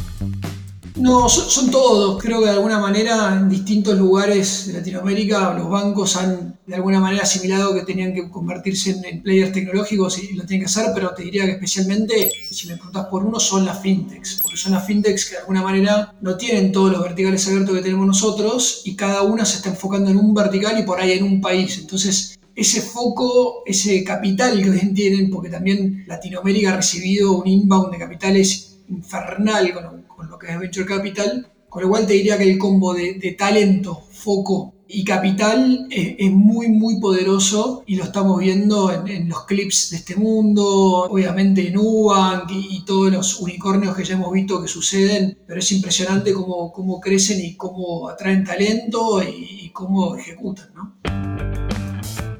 No, 0.96 1.28
son, 1.28 1.70
todos. 1.70 2.22
Creo 2.22 2.40
que 2.40 2.46
de 2.46 2.52
alguna 2.52 2.78
manera 2.78 3.36
en 3.36 3.50
distintos 3.50 3.98
lugares 3.98 4.66
de 4.66 4.72
Latinoamérica 4.72 5.52
los 5.52 5.68
bancos 5.68 6.16
han 6.16 6.58
de 6.66 6.74
alguna 6.74 7.00
manera 7.00 7.22
asimilado 7.22 7.74
que 7.74 7.82
tenían 7.82 8.14
que 8.14 8.30
convertirse 8.30 8.98
en, 9.04 9.22
players 9.22 9.52
tecnológicos 9.52 10.18
y, 10.18 10.32
lo 10.32 10.44
tienen 10.44 10.64
que 10.64 10.70
hacer, 10.70 10.86
pero 10.94 11.14
te 11.14 11.22
diría 11.22 11.44
que 11.44 11.52
especialmente, 11.52 12.30
si 12.50 12.66
me 12.68 12.76
preguntas 12.76 13.06
por 13.06 13.24
uno, 13.24 13.38
son 13.38 13.66
las 13.66 13.80
fintechs, 13.80 14.40
porque 14.42 14.56
son 14.56 14.72
las 14.72 14.86
fintechs 14.86 15.26
que 15.26 15.32
de 15.32 15.40
alguna 15.40 15.62
manera 15.62 16.14
no 16.22 16.36
tienen 16.36 16.72
todos 16.72 16.90
los 16.90 17.02
verticales 17.02 17.46
abiertos 17.46 17.76
que 17.76 17.82
tenemos 17.82 18.06
nosotros 18.06 18.82
y 18.84 18.96
cada 18.96 19.22
una 19.22 19.44
se 19.44 19.58
está 19.58 19.68
enfocando 19.68 20.10
en 20.10 20.16
un 20.16 20.32
vertical 20.32 20.78
y 20.78 20.82
por 20.82 20.98
ahí 20.98 21.12
en 21.12 21.24
un 21.24 21.42
país. 21.42 21.78
Entonces, 21.78 22.38
ese 22.54 22.80
foco, 22.80 23.62
ese 23.66 24.02
capital 24.02 24.62
que 24.62 24.70
hoy 24.70 24.94
tienen, 24.94 25.30
porque 25.30 25.50
también 25.50 26.04
Latinoamérica 26.06 26.72
ha 26.72 26.76
recibido 26.76 27.32
un 27.32 27.46
inbound 27.46 27.92
de 27.92 27.98
capitales 27.98 28.78
infernal 28.88 29.74
con, 29.74 30.02
con 30.02 30.05
lo 30.36 30.38
que 30.38 30.52
es 30.52 30.60
Venture 30.60 30.86
Capital, 30.86 31.46
con 31.68 31.82
lo 31.82 31.88
cual 31.88 32.06
te 32.06 32.12
diría 32.12 32.36
que 32.38 32.50
el 32.50 32.58
combo 32.58 32.94
de, 32.94 33.14
de 33.14 33.32
talento, 33.32 34.02
foco 34.10 34.74
y 34.88 35.02
capital 35.04 35.88
es, 35.90 36.14
es, 36.18 36.30
muy, 36.30 36.68
muy 36.68 37.00
poderoso 37.00 37.82
y 37.86 37.96
lo 37.96 38.04
estamos 38.04 38.38
viendo 38.38 38.92
en, 38.92 39.08
en, 39.08 39.28
los 39.28 39.44
clips 39.44 39.90
de 39.90 39.96
este 39.96 40.14
mundo, 40.14 41.06
obviamente 41.10 41.66
en 41.66 41.76
Ubank 41.76 42.50
y, 42.50 42.76
y, 42.76 42.84
todos 42.84 43.12
los 43.12 43.40
unicornios 43.40 43.96
que 43.96 44.04
ya 44.04 44.14
hemos 44.14 44.32
visto 44.32 44.62
que 44.62 44.68
suceden, 44.68 45.38
pero 45.46 45.58
es 45.58 45.72
impresionante 45.72 46.32
cómo, 46.32 46.72
cómo 46.72 47.00
crecen 47.00 47.40
y 47.44 47.56
cómo 47.56 48.08
atraen 48.08 48.44
talento 48.44 49.22
y, 49.22 49.64
y 49.66 49.70
cómo 49.70 50.16
ejecutan, 50.16 50.68
¿no? 50.74 51.55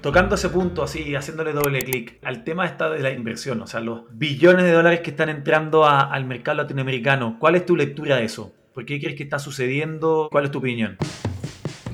Tocando 0.06 0.36
ese 0.36 0.50
punto, 0.50 0.84
así, 0.84 1.16
haciéndole 1.16 1.52
doble 1.52 1.82
clic, 1.84 2.20
al 2.22 2.44
tema 2.44 2.64
está 2.64 2.88
de 2.88 3.00
la 3.00 3.10
inversión, 3.10 3.60
o 3.60 3.66
sea, 3.66 3.80
los 3.80 4.02
billones 4.12 4.64
de 4.64 4.70
dólares 4.70 5.00
que 5.00 5.10
están 5.10 5.28
entrando 5.28 5.84
al 5.84 6.24
mercado 6.26 6.58
latinoamericano, 6.58 7.38
¿cuál 7.40 7.56
es 7.56 7.66
tu 7.66 7.74
lectura 7.74 8.14
de 8.14 8.26
eso? 8.26 8.52
¿Por 8.72 8.86
qué 8.86 9.00
crees 9.00 9.16
que 9.16 9.24
está 9.24 9.40
sucediendo? 9.40 10.28
¿Cuál 10.30 10.44
es 10.44 10.52
tu 10.52 10.58
opinión? 10.58 10.96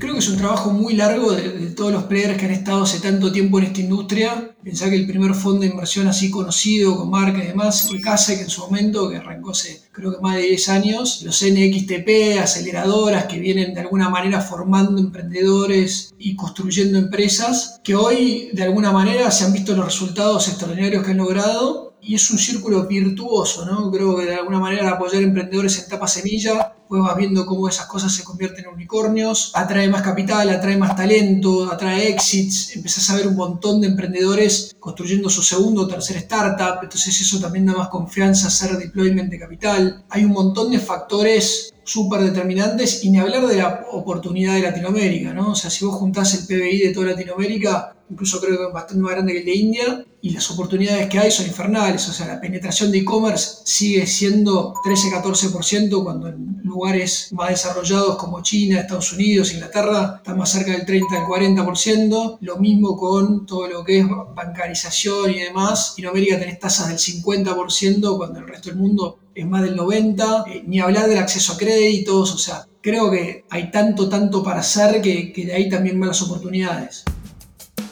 Creo 0.02 0.14
que 0.14 0.18
es 0.18 0.28
un 0.30 0.36
trabajo 0.36 0.72
muy 0.72 0.94
largo 0.94 1.30
de, 1.30 1.48
de, 1.50 1.70
todos 1.70 1.92
los 1.92 2.02
players 2.02 2.36
que 2.36 2.46
han 2.46 2.50
estado 2.50 2.82
hace 2.82 2.98
tanto 2.98 3.30
tiempo 3.30 3.60
en 3.60 3.66
esta 3.66 3.82
industria. 3.82 4.50
Pensá 4.60 4.90
que 4.90 4.96
el 4.96 5.06
primer 5.06 5.32
fondo 5.32 5.60
de 5.60 5.68
inversión 5.68 6.08
así 6.08 6.28
conocido, 6.28 6.96
con 6.96 7.08
marca 7.08 7.38
y 7.38 7.46
demás, 7.46 7.86
fue 7.88 8.00
CASEC 8.00 8.40
en 8.40 8.50
su 8.50 8.62
momento, 8.62 9.08
que 9.08 9.18
arrancó 9.18 9.52
hace 9.52 9.80
creo 9.92 10.12
que 10.12 10.20
más 10.20 10.34
de 10.34 10.42
10 10.42 10.68
años. 10.70 11.22
Los 11.22 11.44
NXTP, 11.44 12.40
aceleradoras 12.42 13.26
que 13.26 13.38
vienen 13.38 13.74
de 13.74 13.80
alguna 13.82 14.08
manera 14.08 14.40
formando 14.40 14.98
emprendedores 15.00 16.12
y 16.18 16.34
construyendo 16.34 16.98
empresas, 16.98 17.80
que 17.84 17.94
hoy 17.94 18.50
de 18.54 18.64
alguna 18.64 18.90
manera 18.90 19.30
se 19.30 19.44
han 19.44 19.52
visto 19.52 19.76
los 19.76 19.84
resultados 19.84 20.48
extraordinarios 20.48 21.04
que 21.04 21.12
han 21.12 21.18
logrado 21.18 21.91
y 22.02 22.16
es 22.16 22.30
un 22.30 22.38
círculo 22.38 22.86
virtuoso, 22.86 23.64
¿no? 23.64 23.90
Creo 23.90 24.16
que 24.16 24.26
de 24.26 24.34
alguna 24.34 24.58
manera 24.58 24.90
apoyar 24.90 25.22
emprendedores 25.22 25.78
en 25.78 25.84
etapa 25.84 26.08
semilla, 26.08 26.74
pues 26.88 27.00
vas 27.00 27.16
viendo 27.16 27.46
cómo 27.46 27.68
esas 27.68 27.86
cosas 27.86 28.12
se 28.12 28.24
convierten 28.24 28.64
en 28.64 28.74
unicornios, 28.74 29.52
atrae 29.54 29.88
más 29.88 30.02
capital, 30.02 30.50
atrae 30.50 30.76
más 30.76 30.96
talento, 30.96 31.72
atrae 31.72 32.08
exits, 32.08 32.74
empezás 32.76 33.08
a 33.08 33.16
ver 33.16 33.28
un 33.28 33.36
montón 33.36 33.80
de 33.80 33.86
emprendedores 33.86 34.74
construyendo 34.80 35.30
su 35.30 35.42
segundo 35.42 35.82
o 35.82 35.86
tercer 35.88 36.16
startup, 36.16 36.82
entonces 36.82 37.18
eso 37.20 37.40
también 37.40 37.66
da 37.66 37.72
más 37.72 37.88
confianza 37.88 38.48
hacer 38.48 38.76
deployment 38.76 39.30
de 39.30 39.38
capital. 39.38 40.04
Hay 40.10 40.24
un 40.24 40.32
montón 40.32 40.72
de 40.72 40.80
factores 40.80 41.72
súper 41.84 42.20
determinantes 42.22 43.04
y 43.04 43.10
ni 43.10 43.18
hablar 43.18 43.46
de 43.46 43.56
la 43.56 43.86
oportunidad 43.92 44.54
de 44.54 44.62
Latinoamérica, 44.62 45.32
¿no? 45.32 45.52
O 45.52 45.54
sea, 45.54 45.70
si 45.70 45.84
vos 45.84 45.96
juntás 45.96 46.34
el 46.34 46.46
PBI 46.46 46.78
de 46.78 46.92
toda 46.92 47.06
Latinoamérica, 47.06 47.96
incluso 48.12 48.40
creo 48.40 48.58
que 48.58 48.72
bastante 48.72 49.02
más 49.02 49.12
grande 49.12 49.32
que 49.32 49.38
el 49.40 49.44
de 49.44 49.54
India, 49.54 50.04
y 50.24 50.30
las 50.30 50.48
oportunidades 50.52 51.08
que 51.08 51.18
hay 51.18 51.30
son 51.32 51.46
infernales, 51.46 52.08
o 52.08 52.12
sea, 52.12 52.28
la 52.28 52.40
penetración 52.40 52.92
de 52.92 52.98
e-commerce 52.98 53.62
sigue 53.64 54.06
siendo 54.06 54.72
13-14% 54.74 56.04
cuando 56.04 56.28
en 56.28 56.60
lugares 56.62 57.30
más 57.32 57.50
desarrollados 57.50 58.16
como 58.16 58.40
China, 58.40 58.80
Estados 58.80 59.12
Unidos, 59.12 59.52
Inglaterra, 59.52 60.14
está 60.18 60.34
más 60.36 60.52
cerca 60.52 60.70
del 60.70 60.86
30-40%, 60.86 62.38
lo 62.40 62.56
mismo 62.58 62.96
con 62.96 63.46
todo 63.46 63.66
lo 63.66 63.84
que 63.84 63.98
es 63.98 64.06
bancarización 64.34 65.32
y 65.32 65.40
demás, 65.40 65.94
en 65.98 66.06
América 66.06 66.38
tenés 66.38 66.60
tasas 66.60 66.88
del 66.88 66.98
50% 66.98 68.16
cuando 68.16 68.38
el 68.38 68.46
resto 68.46 68.68
del 68.68 68.78
mundo 68.78 69.18
es 69.34 69.46
más 69.46 69.62
del 69.62 69.76
90%, 69.76 70.44
eh, 70.46 70.62
ni 70.66 70.78
hablar 70.78 71.08
del 71.08 71.18
acceso 71.18 71.54
a 71.54 71.56
créditos, 71.56 72.32
o 72.32 72.38
sea, 72.38 72.66
creo 72.80 73.10
que 73.10 73.44
hay 73.50 73.72
tanto, 73.72 74.08
tanto 74.08 74.42
para 74.42 74.60
hacer 74.60 75.02
que, 75.02 75.32
que 75.32 75.46
de 75.46 75.54
ahí 75.54 75.68
también 75.68 75.98
van 75.98 76.10
las 76.10 76.22
oportunidades. 76.22 77.04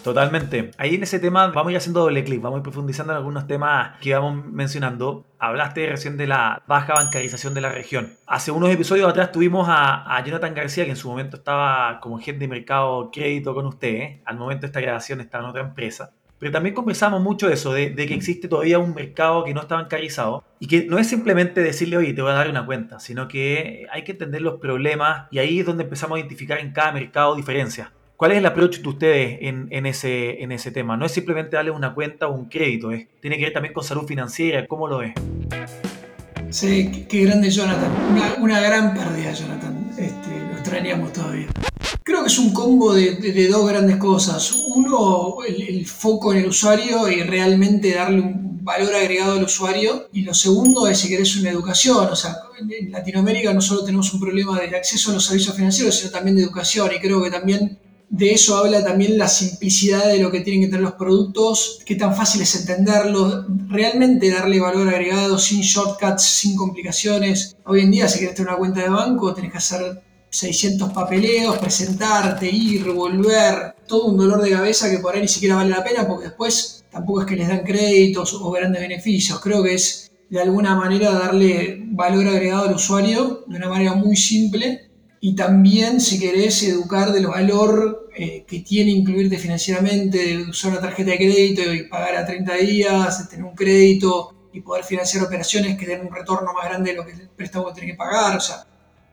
Totalmente. 0.02 0.70
Ahí 0.78 0.94
en 0.94 1.02
ese 1.02 1.18
tema 1.18 1.48
vamos 1.48 1.68
a 1.68 1.70
ir 1.72 1.76
haciendo 1.76 2.00
doble 2.00 2.24
clic, 2.24 2.40
vamos 2.40 2.58
a 2.58 2.60
ir 2.60 2.62
profundizando 2.62 3.12
en 3.12 3.18
algunos 3.18 3.46
temas 3.46 3.98
que 4.00 4.14
vamos 4.14 4.46
mencionando. 4.46 5.26
Hablaste 5.38 5.88
recién 5.88 6.16
de 6.16 6.26
la 6.26 6.62
baja 6.66 6.94
bancarización 6.94 7.54
de 7.54 7.60
la 7.60 7.70
región. 7.70 8.14
Hace 8.26 8.50
unos 8.50 8.70
episodios 8.70 9.08
atrás 9.08 9.32
tuvimos 9.32 9.68
a, 9.68 10.16
a 10.16 10.24
Jonathan 10.24 10.54
García, 10.54 10.84
que 10.84 10.90
en 10.90 10.96
su 10.96 11.08
momento 11.08 11.36
estaba 11.36 12.00
como 12.00 12.18
jefe 12.18 12.38
de 12.38 12.48
mercado 12.48 13.10
crédito 13.10 13.54
con 13.54 13.66
usted. 13.66 13.88
¿eh? 13.88 14.22
Al 14.24 14.38
momento 14.38 14.62
de 14.62 14.66
esta 14.68 14.80
grabación 14.80 15.20
estaba 15.20 15.44
en 15.44 15.50
otra 15.50 15.62
empresa. 15.62 16.12
Pero 16.38 16.52
también 16.52 16.74
conversamos 16.74 17.20
mucho 17.20 17.50
eso, 17.50 17.74
de, 17.74 17.90
de, 17.90 18.06
que 18.06 18.14
existe 18.14 18.48
todavía 18.48 18.78
un 18.78 18.94
mercado 18.94 19.44
que 19.44 19.52
no 19.52 19.60
está 19.60 19.74
bancarizado 19.74 20.42
y 20.58 20.68
que 20.68 20.86
no 20.86 20.98
es 20.98 21.06
simplemente 21.06 21.60
decirle, 21.60 21.98
oye, 21.98 22.14
te 22.14 22.22
voy 22.22 22.30
a 22.30 22.34
dar 22.34 22.48
una 22.48 22.64
cuenta, 22.64 22.98
sino 22.98 23.28
que 23.28 23.86
hay 23.92 24.04
que 24.04 24.12
entender 24.12 24.40
los 24.40 24.58
problemas 24.58 25.26
y 25.30 25.38
ahí 25.38 25.60
es 25.60 25.66
donde 25.66 25.84
empezamos 25.84 26.16
a 26.16 26.20
identificar 26.20 26.58
en 26.58 26.72
cada 26.72 26.92
mercado 26.92 27.34
diferencias. 27.34 27.90
¿Cuál 28.20 28.32
es 28.32 28.38
el 28.38 28.44
approach 28.44 28.80
de 28.80 28.88
ustedes 28.90 29.38
en, 29.40 29.86
ese, 29.86 30.70
tema? 30.74 30.94
No 30.94 31.06
es 31.06 31.12
simplemente 31.12 31.56
darle 31.56 31.70
una 31.70 31.94
cuenta 31.94 32.28
o 32.28 32.34
un 32.34 32.50
crédito, 32.50 32.90
tiene 33.18 33.38
que 33.38 33.44
ver 33.44 33.52
también 33.54 33.72
con 33.72 33.82
salud 33.82 34.06
financiera. 34.06 34.66
¿Cómo 34.66 34.86
lo 34.86 34.98
ves? 34.98 35.14
Sí, 36.50 37.06
qué, 37.08 37.24
grande 37.24 37.48
Jonathan. 37.48 37.90
Una, 38.42 38.60
gran 38.60 38.92
pérdida, 38.92 39.32
Jonathan. 39.32 39.90
Este, 39.96 40.38
lo 40.38 40.52
extrañamos 40.52 41.14
todavía. 41.14 41.46
Creo 42.02 42.20
que 42.20 42.26
es 42.26 42.38
un 42.38 42.52
combo 42.52 42.92
de, 42.92 43.48
dos 43.48 43.66
grandes 43.66 43.96
cosas. 43.96 44.66
Uno, 44.66 45.38
el, 45.48 45.62
el, 45.62 45.86
foco 45.86 46.34
en 46.34 46.40
el 46.40 46.48
usuario 46.48 47.08
y 47.08 47.22
realmente 47.22 47.94
darle 47.94 48.20
un 48.20 48.62
valor 48.62 48.96
agregado 48.96 49.38
al 49.38 49.44
usuario. 49.44 50.10
Y 50.12 50.24
lo 50.24 50.34
segundo 50.34 50.86
es, 50.88 50.98
si 50.98 51.08
querés, 51.08 51.36
una 51.36 51.48
educación. 51.48 52.08
O 52.10 52.16
sea, 52.16 52.36
en 52.68 52.92
Latinoamérica 52.92 53.54
no 53.54 53.62
solo 53.62 53.82
tenemos 53.82 54.12
un 54.12 54.20
problema 54.20 54.60
de 54.60 54.76
acceso 54.76 55.10
a 55.10 55.14
los 55.14 55.24
servicios 55.24 55.56
financieros, 55.56 55.94
sino 55.94 56.10
también 56.10 56.36
de 56.36 56.42
educación. 56.42 56.90
Y 56.94 57.00
creo 57.00 57.22
que 57.22 57.30
también 57.30 57.78
de 58.10 58.32
eso 58.32 58.56
habla 58.56 58.84
también 58.84 59.16
la 59.16 59.28
simplicidad 59.28 60.08
de 60.08 60.18
lo 60.18 60.32
que 60.32 60.40
tienen 60.40 60.62
que 60.62 60.66
tener 60.66 60.82
los 60.82 60.94
productos, 60.94 61.78
qué 61.86 61.94
tan 61.94 62.14
fácil 62.14 62.42
es 62.42 62.56
entenderlos, 62.56 63.46
realmente 63.68 64.30
darle 64.30 64.58
valor 64.58 64.88
agregado 64.88 65.38
sin 65.38 65.60
shortcuts, 65.60 66.22
sin 66.22 66.56
complicaciones. 66.56 67.56
Hoy 67.64 67.82
en 67.82 67.92
día, 67.92 68.08
si 68.08 68.18
quieres 68.18 68.34
tener 68.34 68.50
una 68.50 68.58
cuenta 68.58 68.80
de 68.80 68.88
banco, 68.88 69.32
tenés 69.32 69.52
que 69.52 69.58
hacer 69.58 70.02
600 70.28 70.92
papeleos, 70.92 71.56
presentarte, 71.58 72.50
ir, 72.50 72.90
volver, 72.90 73.76
todo 73.86 74.06
un 74.06 74.16
dolor 74.16 74.42
de 74.42 74.50
cabeza 74.50 74.90
que 74.90 74.98
por 74.98 75.14
ahí 75.14 75.22
ni 75.22 75.28
siquiera 75.28 75.54
vale 75.54 75.70
la 75.70 75.84
pena 75.84 76.06
porque 76.06 76.26
después 76.26 76.84
tampoco 76.90 77.20
es 77.20 77.26
que 77.28 77.36
les 77.36 77.46
dan 77.46 77.62
créditos 77.62 78.34
o 78.34 78.50
grandes 78.50 78.82
beneficios. 78.82 79.40
Creo 79.40 79.62
que 79.62 79.74
es 79.74 80.10
de 80.28 80.40
alguna 80.40 80.74
manera 80.74 81.12
darle 81.12 81.80
valor 81.92 82.26
agregado 82.26 82.68
al 82.68 82.74
usuario 82.74 83.44
de 83.46 83.56
una 83.56 83.68
manera 83.68 83.94
muy 83.94 84.16
simple 84.16 84.89
y 85.22 85.34
también, 85.34 86.00
si 86.00 86.18
querés, 86.18 86.62
educar 86.62 87.12
del 87.12 87.26
valor 87.26 88.08
eh, 88.16 88.44
que 88.46 88.60
tiene 88.60 88.90
incluirte 88.90 89.36
financieramente, 89.36 90.18
de 90.18 90.42
usar 90.44 90.72
una 90.72 90.80
tarjeta 90.80 91.10
de 91.10 91.18
crédito 91.18 91.74
y 91.74 91.88
pagar 91.88 92.16
a 92.16 92.26
30 92.26 92.54
días, 92.54 93.28
tener 93.28 93.44
un 93.44 93.54
crédito 93.54 94.34
y 94.50 94.62
poder 94.62 94.82
financiar 94.82 95.22
operaciones 95.22 95.76
que 95.76 95.86
den 95.86 96.06
un 96.06 96.14
retorno 96.14 96.54
más 96.54 96.64
grande 96.64 96.92
de 96.92 96.96
lo 96.96 97.04
que 97.04 97.12
el 97.12 97.28
préstamo 97.28 97.70
tiene 97.74 97.92
que 97.92 97.98
pagar. 97.98 98.38
O 98.38 98.40
sea, 98.40 98.64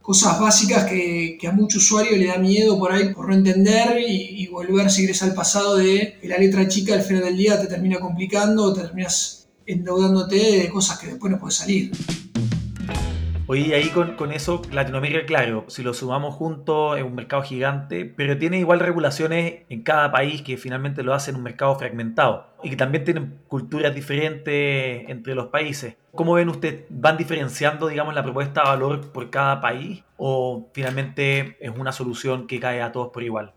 cosas 0.02 0.40
básicas 0.40 0.86
que, 0.86 1.38
que, 1.38 1.46
a 1.46 1.52
mucho 1.52 1.78
usuario 1.78 2.16
le 2.16 2.28
da 2.28 2.38
miedo 2.38 2.80
por 2.80 2.94
ahí 2.94 3.14
por 3.14 3.28
no 3.28 3.36
entender 3.36 4.00
y, 4.00 4.44
y 4.44 4.48
volver, 4.48 4.90
si 4.90 5.02
querés, 5.02 5.22
al 5.24 5.34
pasado 5.34 5.76
de 5.76 6.20
que 6.22 6.28
la 6.30 6.38
letra 6.38 6.70
chica 6.70 6.94
al 6.94 7.02
final 7.02 7.26
del 7.26 7.36
día 7.36 7.60
te 7.60 7.68
termina 7.68 8.00
complicando, 8.00 8.74
te 8.74 8.84
terminas 8.84 9.50
endeudándote 9.66 10.38
de 10.38 10.70
cosas 10.70 11.00
que 11.00 11.08
después 11.08 11.30
no 11.30 11.38
puedes 11.38 11.56
salir. 11.56 11.92
Oye, 13.50 13.74
ahí 13.76 13.88
con, 13.92 14.18
con, 14.18 14.34
eso, 14.34 14.62
Latinoamérica, 14.74 15.26
claro, 15.26 15.64
si 15.70 15.82
lo 15.82 15.94
sumamos 15.94 16.36
juntos, 16.36 16.98
es 16.98 17.04
un 17.04 17.16
mercado 17.16 17.44
gigante, 17.44 18.04
pero 18.04 18.38
tiene 18.38 18.60
igual 18.60 18.82
regulaciones 18.82 19.62
en 19.70 19.84
cada 19.84 20.12
país 20.12 20.42
que 20.42 20.58
finalmente 20.58 21.02
lo 21.02 21.14
hacen 21.14 21.38
un 21.38 21.44
mercado 21.44 21.74
fragmentado 21.80 22.48
y 22.62 22.72
que 22.72 22.76
también 22.76 23.06
tienen 23.06 23.40
culturas 23.48 23.96
diferentes 23.96 25.10
entre 25.10 25.34
los 25.34 25.48
países. 25.48 25.96
¿Cómo 26.14 26.34
ven 26.34 26.50
ustedes? 26.50 26.84
¿Van 26.90 27.16
diferenciando, 27.16 27.88
digamos, 27.88 28.14
la 28.14 28.24
propuesta 28.24 28.64
de 28.64 28.68
valor 28.68 29.14
por 29.14 29.30
cada 29.30 29.62
país 29.62 30.04
o 30.18 30.68
finalmente 30.74 31.56
es 31.62 31.72
una 31.74 31.94
solución 31.94 32.48
que 32.48 32.60
cae 32.60 32.82
a 32.82 32.92
todos 32.92 33.14
por 33.14 33.24
igual? 33.24 33.54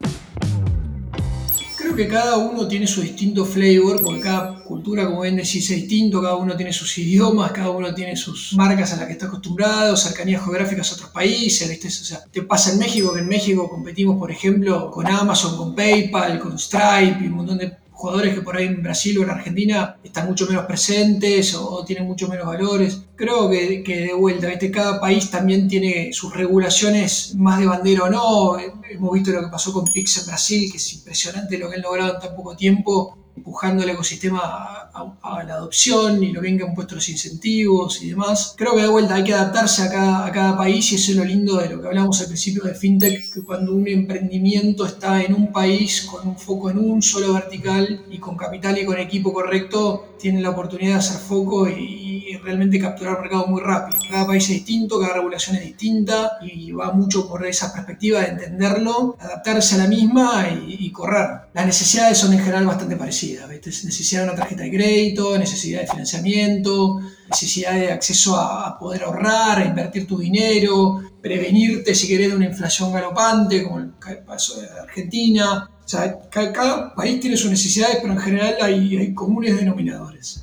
Creo 1.90 2.06
que 2.06 2.14
cada 2.14 2.36
uno 2.36 2.68
tiene 2.68 2.86
su 2.86 3.02
distinto 3.02 3.44
flavor, 3.44 4.00
porque 4.00 4.20
cada 4.20 4.62
cultura, 4.62 5.06
como 5.06 5.22
ven, 5.22 5.40
es 5.40 5.52
distinto, 5.52 6.22
cada 6.22 6.36
uno 6.36 6.56
tiene 6.56 6.72
sus 6.72 6.96
idiomas, 6.98 7.50
cada 7.50 7.70
uno 7.70 7.92
tiene 7.92 8.14
sus 8.14 8.52
marcas 8.54 8.92
a 8.92 8.96
las 8.96 9.06
que 9.06 9.14
está 9.14 9.26
acostumbrado, 9.26 9.96
cercanías 9.96 10.44
geográficas 10.44 10.92
a 10.92 10.94
otros 10.94 11.10
países, 11.10 11.68
¿viste? 11.68 11.88
O 11.88 11.90
sea, 11.90 12.20
te 12.30 12.42
pasa 12.42 12.72
en 12.72 12.78
México, 12.78 13.12
que 13.12 13.18
en 13.18 13.26
México 13.26 13.68
competimos, 13.68 14.16
por 14.18 14.30
ejemplo, 14.30 14.88
con 14.88 15.04
Amazon, 15.08 15.56
con 15.56 15.74
PayPal, 15.74 16.38
con 16.38 16.56
Stripe 16.56 17.18
y 17.22 17.26
un 17.26 17.32
montón 17.32 17.58
de 17.58 17.76
jugadores 18.00 18.34
que 18.34 18.40
por 18.40 18.56
ahí 18.56 18.66
en 18.66 18.82
Brasil 18.82 19.18
o 19.18 19.22
en 19.22 19.30
Argentina 19.30 19.98
están 20.02 20.26
mucho 20.26 20.46
menos 20.46 20.64
presentes 20.64 21.54
o, 21.54 21.84
tienen 21.84 22.06
mucho 22.06 22.28
menos 22.28 22.46
valores. 22.46 23.02
Creo 23.14 23.50
que, 23.50 23.82
de 23.84 24.14
vuelta, 24.14 24.46
¿viste? 24.46 24.70
cada 24.70 24.98
país 24.98 25.30
también 25.30 25.68
tiene 25.68 26.10
sus 26.12 26.34
regulaciones 26.34 27.34
más 27.36 27.60
de 27.60 27.66
bandera 27.66 28.04
o 28.04 28.10
no. 28.10 28.58
Hemos 28.58 29.12
visto 29.12 29.30
lo 29.32 29.42
que 29.42 29.48
pasó 29.48 29.72
con 29.72 29.84
Pix 29.84 30.18
en 30.18 30.26
Brasil, 30.26 30.70
que 30.70 30.78
es 30.78 30.94
impresionante 30.94 31.58
lo 31.58 31.68
que 31.68 31.76
han 31.76 31.82
logrado 31.82 32.14
en 32.14 32.20
tan 32.20 32.34
poco 32.34 32.56
tiempo 32.56 33.19
empujando 33.36 33.82
el 33.82 33.90
ecosistema 33.90 34.40
a, 34.42 35.44
la 35.44 35.54
adopción 35.54 36.22
y 36.22 36.32
lo 36.32 36.40
bien 36.40 36.58
que 36.58 36.64
han 36.64 36.74
puesto 36.74 36.94
los 36.94 37.08
incentivos 37.08 38.02
y 38.02 38.10
demás. 38.10 38.54
Creo 38.56 38.74
que 38.74 38.82
de 38.82 38.88
vuelta 38.88 39.14
hay 39.14 39.24
que 39.24 39.32
adaptarse 39.32 39.82
a 39.82 39.90
cada, 39.90 40.26
a 40.26 40.32
cada 40.32 40.56
país 40.56 40.92
y 40.92 40.96
eso 40.96 41.12
es 41.12 41.16
lo 41.16 41.24
lindo 41.24 41.56
de 41.56 41.70
lo 41.70 41.80
que 41.80 41.88
hablamos 41.88 42.20
al 42.20 42.26
principio 42.26 42.64
de 42.64 42.74
FinTech, 42.74 43.32
que 43.32 43.42
cuando 43.42 43.74
un 43.74 43.88
emprendimiento 43.88 44.84
está 44.84 45.22
en 45.22 45.34
un 45.34 45.52
país 45.52 46.02
con 46.02 46.28
un 46.28 46.38
foco 46.38 46.70
en 46.70 46.78
un 46.78 47.02
solo 47.02 47.32
vertical 47.32 48.04
y 48.10 48.18
con 48.18 48.36
capital 48.36 48.78
y 48.78 48.84
con 48.84 48.98
equipo 48.98 49.32
correcto, 49.32 50.14
tiene 50.18 50.40
la 50.40 50.50
oportunidad 50.50 50.94
de 50.94 50.98
hacer 50.98 51.20
foco 51.20 51.68
y, 51.68 52.09
realmente 52.42 52.78
capturar 52.78 53.16
el 53.16 53.22
mercado 53.22 53.46
muy 53.46 53.60
rápido. 53.60 53.98
Cada 54.10 54.26
país 54.26 54.44
es 54.44 54.50
distinto, 54.50 55.00
cada 55.00 55.14
regulación 55.14 55.56
es 55.56 55.64
distinta 55.64 56.38
y 56.42 56.72
va 56.72 56.92
mucho 56.92 57.28
por 57.28 57.46
esa 57.46 57.72
perspectiva 57.72 58.20
de 58.20 58.28
entenderlo, 58.28 59.16
adaptarse 59.18 59.74
a 59.76 59.78
la 59.78 59.86
misma 59.86 60.48
y, 60.48 60.76
y 60.78 60.90
correr. 60.92 61.28
Las 61.52 61.66
necesidades 61.66 62.18
son 62.18 62.32
en 62.32 62.40
general 62.40 62.66
bastante 62.66 62.96
parecidas 62.96 63.40
necesidad 63.84 64.22
de 64.22 64.28
una 64.28 64.36
tarjeta 64.36 64.62
de 64.62 64.70
crédito, 64.70 65.38
necesidad 65.38 65.80
de 65.82 65.86
financiamiento, 65.86 67.00
necesidad 67.28 67.74
de 67.74 67.92
acceso 67.92 68.36
a 68.38 68.78
poder 68.78 69.02
ahorrar, 69.04 69.58
a 69.58 69.64
invertir 69.64 70.06
tu 70.06 70.18
dinero, 70.18 71.02
prevenirte 71.20 71.94
si 71.94 72.08
querés 72.08 72.30
de 72.30 72.36
una 72.36 72.46
inflación 72.46 72.92
galopante, 72.92 73.62
como 73.64 73.78
el 73.78 73.92
caso 73.98 74.60
de 74.60 74.68
Argentina. 74.68 75.68
O 75.84 75.88
sea, 75.88 76.18
cada, 76.30 76.94
país 76.94 77.20
tiene 77.20 77.36
sus 77.36 77.50
necesidades, 77.50 77.98
pero 78.00 78.12
en 78.12 78.20
general 78.20 78.56
hay, 78.62 78.96
hay 78.96 79.14
comunes 79.14 79.56
denominadores. 79.56 80.42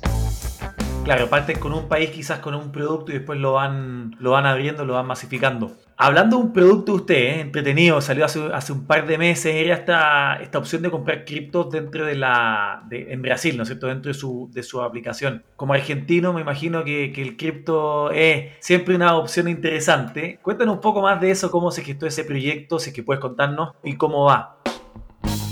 Claro, 1.08 1.30
parten 1.30 1.58
con 1.58 1.72
un 1.72 1.88
país 1.88 2.10
quizás 2.10 2.40
con 2.40 2.54
un 2.54 2.70
producto 2.70 3.12
y 3.12 3.14
después 3.14 3.40
lo 3.40 3.54
van, 3.54 4.14
lo 4.18 4.32
van 4.32 4.44
abriendo, 4.44 4.84
lo 4.84 4.92
van 4.92 5.06
masificando. 5.06 5.74
Hablando 5.96 6.36
de 6.36 6.42
un 6.42 6.52
producto 6.52 6.92
usted, 6.92 7.14
¿eh? 7.14 7.40
entretenido, 7.40 7.98
salió 8.02 8.26
hace, 8.26 8.40
hace, 8.52 8.74
un 8.74 8.86
par 8.86 9.06
de 9.06 9.16
meses, 9.16 9.54
era 9.54 9.74
esta, 9.74 10.36
esta 10.42 10.58
opción 10.58 10.82
de 10.82 10.90
comprar 10.90 11.24
criptos 11.24 11.70
dentro 11.70 12.04
de 12.04 12.14
la, 12.14 12.86
en 12.90 13.22
Brasil, 13.22 13.56
¿no 13.56 13.62
es 13.62 13.70
cierto?, 13.70 13.86
dentro 13.86 14.12
de 14.12 14.18
su, 14.18 14.50
de 14.52 14.62
su 14.62 14.82
aplicación. 14.82 15.44
Como 15.56 15.72
argentino 15.72 16.34
me 16.34 16.42
imagino 16.42 16.84
que, 16.84 17.10
que, 17.10 17.22
el 17.22 17.38
cripto 17.38 18.10
es 18.10 18.52
siempre 18.60 18.94
una 18.94 19.16
opción 19.16 19.48
interesante. 19.48 20.38
Cuéntanos 20.42 20.74
un 20.74 20.80
poco 20.82 21.00
más 21.00 21.22
de 21.22 21.30
eso, 21.30 21.50
cómo 21.50 21.70
se 21.70 21.82
gestó 21.82 22.06
ese 22.06 22.22
proyecto, 22.22 22.78
si 22.78 22.90
es 22.90 22.94
que 22.94 23.02
puedes 23.02 23.20
contarnos, 23.22 23.72
y 23.82 23.96
cómo 23.96 24.26
va. 24.26 24.57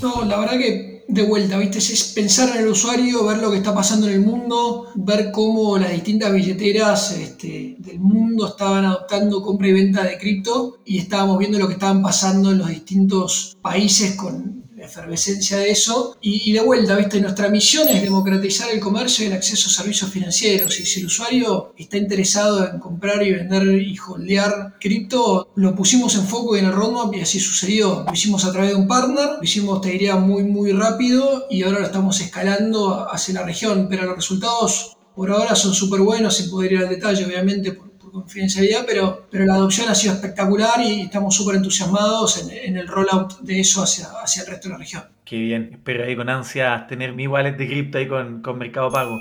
No, 0.03 0.25
la 0.25 0.39
verdad 0.39 0.59
que 0.59 1.05
de 1.09 1.23
vuelta, 1.23 1.59
¿viste? 1.59 1.79
Es 1.79 2.13
pensar 2.15 2.51
en 2.57 2.65
el 2.65 2.69
usuario, 2.69 3.25
ver 3.25 3.39
lo 3.39 3.51
que 3.51 3.59
está 3.59 3.75
pasando 3.75 4.09
en 4.09 4.15
el 4.15 4.21
mundo, 4.21 4.89
ver 4.97 5.31
cómo 5.31 5.79
las 5.79 5.93
distintas 5.93 6.33
billeteras 6.33 7.13
este, 7.13 7.77
del 7.79 8.01
mundo 8.01 8.49
estaban 8.49 8.85
adoptando 8.85 9.43
compra 9.43 9.69
y 9.69 9.73
venta 9.73 10.03
de 10.03 10.19
cripto 10.19 10.79
y 10.85 10.99
estábamos 10.99 11.39
viendo 11.39 11.59
lo 11.59 11.69
que 11.69 11.75
estaban 11.75 12.03
pasando 12.03 12.51
en 12.51 12.59
los 12.59 12.69
distintos 12.69 13.57
países 13.63 14.17
con 14.17 14.66
efervescencia 14.87 15.59
de 15.59 15.71
eso. 15.71 16.17
Y, 16.21 16.53
de 16.53 16.61
vuelta, 16.61 16.97
¿viste? 16.97 17.21
Nuestra 17.21 17.49
misión 17.49 17.89
es 17.89 18.03
democratizar 18.03 18.71
el 18.71 18.81
comercio 18.81 19.25
y 19.25 19.29
el 19.29 19.35
acceso 19.35 19.69
a 19.69 19.73
servicios 19.73 20.11
financieros. 20.11 20.79
Y 20.81 20.87
si 20.87 21.01
el 21.01 21.07
usuario 21.07 21.73
está 21.77 21.97
interesado 21.99 22.69
en 22.69 22.79
comprar 22.79 23.23
y 23.23 23.33
vender 23.33 23.67
y 23.81 23.97
holdear 23.99 24.77
cripto, 24.81 25.51
lo 25.55 25.75
pusimos 25.75 26.15
en 26.17 26.25
foco 26.25 26.57
y 26.57 26.61
en 26.61 26.67
el 26.67 26.73
roadmap 26.73 27.15
y 27.15 27.21
así 27.21 27.41
sucedió. 27.41 28.05
Lo 28.07 28.13
hicimos 28.13 28.45
a 28.45 28.53
través 28.53 28.71
de 28.71 28.77
un 28.77 28.89
partner, 28.89 29.37
lo 29.39 29.43
hicimos, 29.43 29.81
te 29.81 29.91
diría, 29.91 30.17
muy, 30.17 30.45
muy 30.45 30.73
rápido 30.73 31.47
y 31.51 31.63
ahora 31.63 31.81
lo 31.81 31.87
estamos 31.87 32.21
escalando 32.21 33.07
hacia 33.11 33.35
la 33.35 33.43
región. 33.43 33.87
Pero 33.89 34.05
los 34.05 34.17
resultados 34.17 34.97
por 35.17 35.31
ahora 35.31 35.57
son 35.57 35.73
súper 35.73 36.01
buenos, 36.01 36.37
sin 36.37 36.51
poder 36.51 36.73
ir 36.73 36.79
al 36.81 36.91
detalle, 36.91 37.25
obviamente, 37.25 37.79
confidencialidad, 38.21 38.85
pero, 38.87 39.27
pero 39.31 39.45
la 39.45 39.55
adopción 39.55 39.89
ha 39.89 39.95
sido 39.95 40.15
espectacular 40.15 40.81
y 40.81 41.03
estamos 41.03 41.35
súper 41.35 41.57
entusiasmados 41.57 42.43
en, 42.43 42.51
en, 42.51 42.77
el 42.77 42.89
rollout 42.89 43.41
de 43.41 43.61
eso 43.61 43.83
hacia, 43.83 44.07
hacia 44.23 44.43
el 44.43 44.49
resto 44.49 44.69
de 44.69 44.73
la 44.73 44.79
región. 44.79 45.05
Qué 45.25 45.37
bien, 45.37 45.71
espero 45.73 46.05
ahí 46.05 46.17
con 46.17 46.29
ansias 46.29 46.87
tener 46.87 47.13
mi 47.13 47.27
wallet 47.27 47.57
de 47.57 47.67
cripto 47.67 47.99
ahí 47.99 48.09
con, 48.09 48.43
con 48.43 48.59
Mercado 48.59 48.91
Pago. 48.91 49.21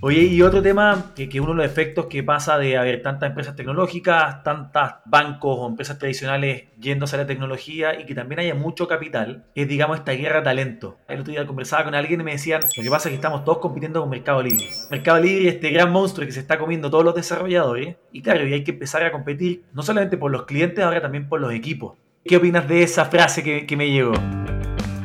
Oye, 0.00 0.22
y 0.22 0.42
otro 0.42 0.62
tema, 0.62 1.12
que, 1.16 1.28
que, 1.28 1.40
uno 1.40 1.50
de 1.50 1.56
los 1.56 1.66
efectos 1.66 2.06
que 2.06 2.22
pasa 2.22 2.56
de 2.56 2.76
haber 2.76 3.02
tantas 3.02 3.30
empresas 3.30 3.56
tecnológicas, 3.56 4.44
tantos 4.44 4.82
bancos 5.04 5.58
o 5.58 5.66
empresas 5.66 5.98
tradicionales 5.98 6.68
yéndose 6.78 7.16
a 7.16 7.18
la 7.18 7.26
tecnología 7.26 7.98
y 7.98 8.06
que 8.06 8.14
también 8.14 8.38
haya 8.38 8.54
mucho 8.54 8.86
capital, 8.86 9.46
es 9.56 9.66
digamos 9.66 9.98
esta 9.98 10.12
guerra 10.12 10.36
de 10.38 10.44
talento. 10.44 10.98
El 11.08 11.20
otro 11.20 11.32
día 11.32 11.44
conversaba 11.48 11.82
con 11.82 11.96
alguien 11.96 12.20
y 12.20 12.24
me 12.24 12.30
decían, 12.30 12.60
lo 12.76 12.82
que 12.84 12.90
pasa 12.90 13.08
es 13.08 13.10
que 13.10 13.16
estamos 13.16 13.44
todos 13.44 13.58
compitiendo 13.58 14.00
con 14.00 14.10
Mercado 14.10 14.40
Libre. 14.40 14.68
Mercado 14.88 15.18
Libre 15.18 15.48
es 15.48 15.54
este 15.56 15.70
gran 15.70 15.90
monstruo 15.90 16.24
que 16.24 16.32
se 16.32 16.40
está 16.40 16.60
comiendo 16.60 16.90
todos 16.90 17.04
los 17.04 17.16
desarrolladores 17.16 17.96
y 18.12 18.22
claro, 18.22 18.46
y 18.46 18.52
hay 18.52 18.62
que 18.62 18.70
empezar 18.70 19.02
a 19.02 19.10
competir 19.10 19.64
no 19.72 19.82
solamente 19.82 20.16
por 20.16 20.30
los 20.30 20.44
clientes, 20.44 20.84
ahora 20.84 21.02
también 21.02 21.28
por 21.28 21.40
los 21.40 21.52
equipos. 21.52 21.98
¿Qué 22.24 22.36
opinas 22.36 22.68
de 22.68 22.84
esa 22.84 23.06
frase 23.06 23.66
que 23.66 23.76
me 23.76 23.90
llegó? 23.90 24.12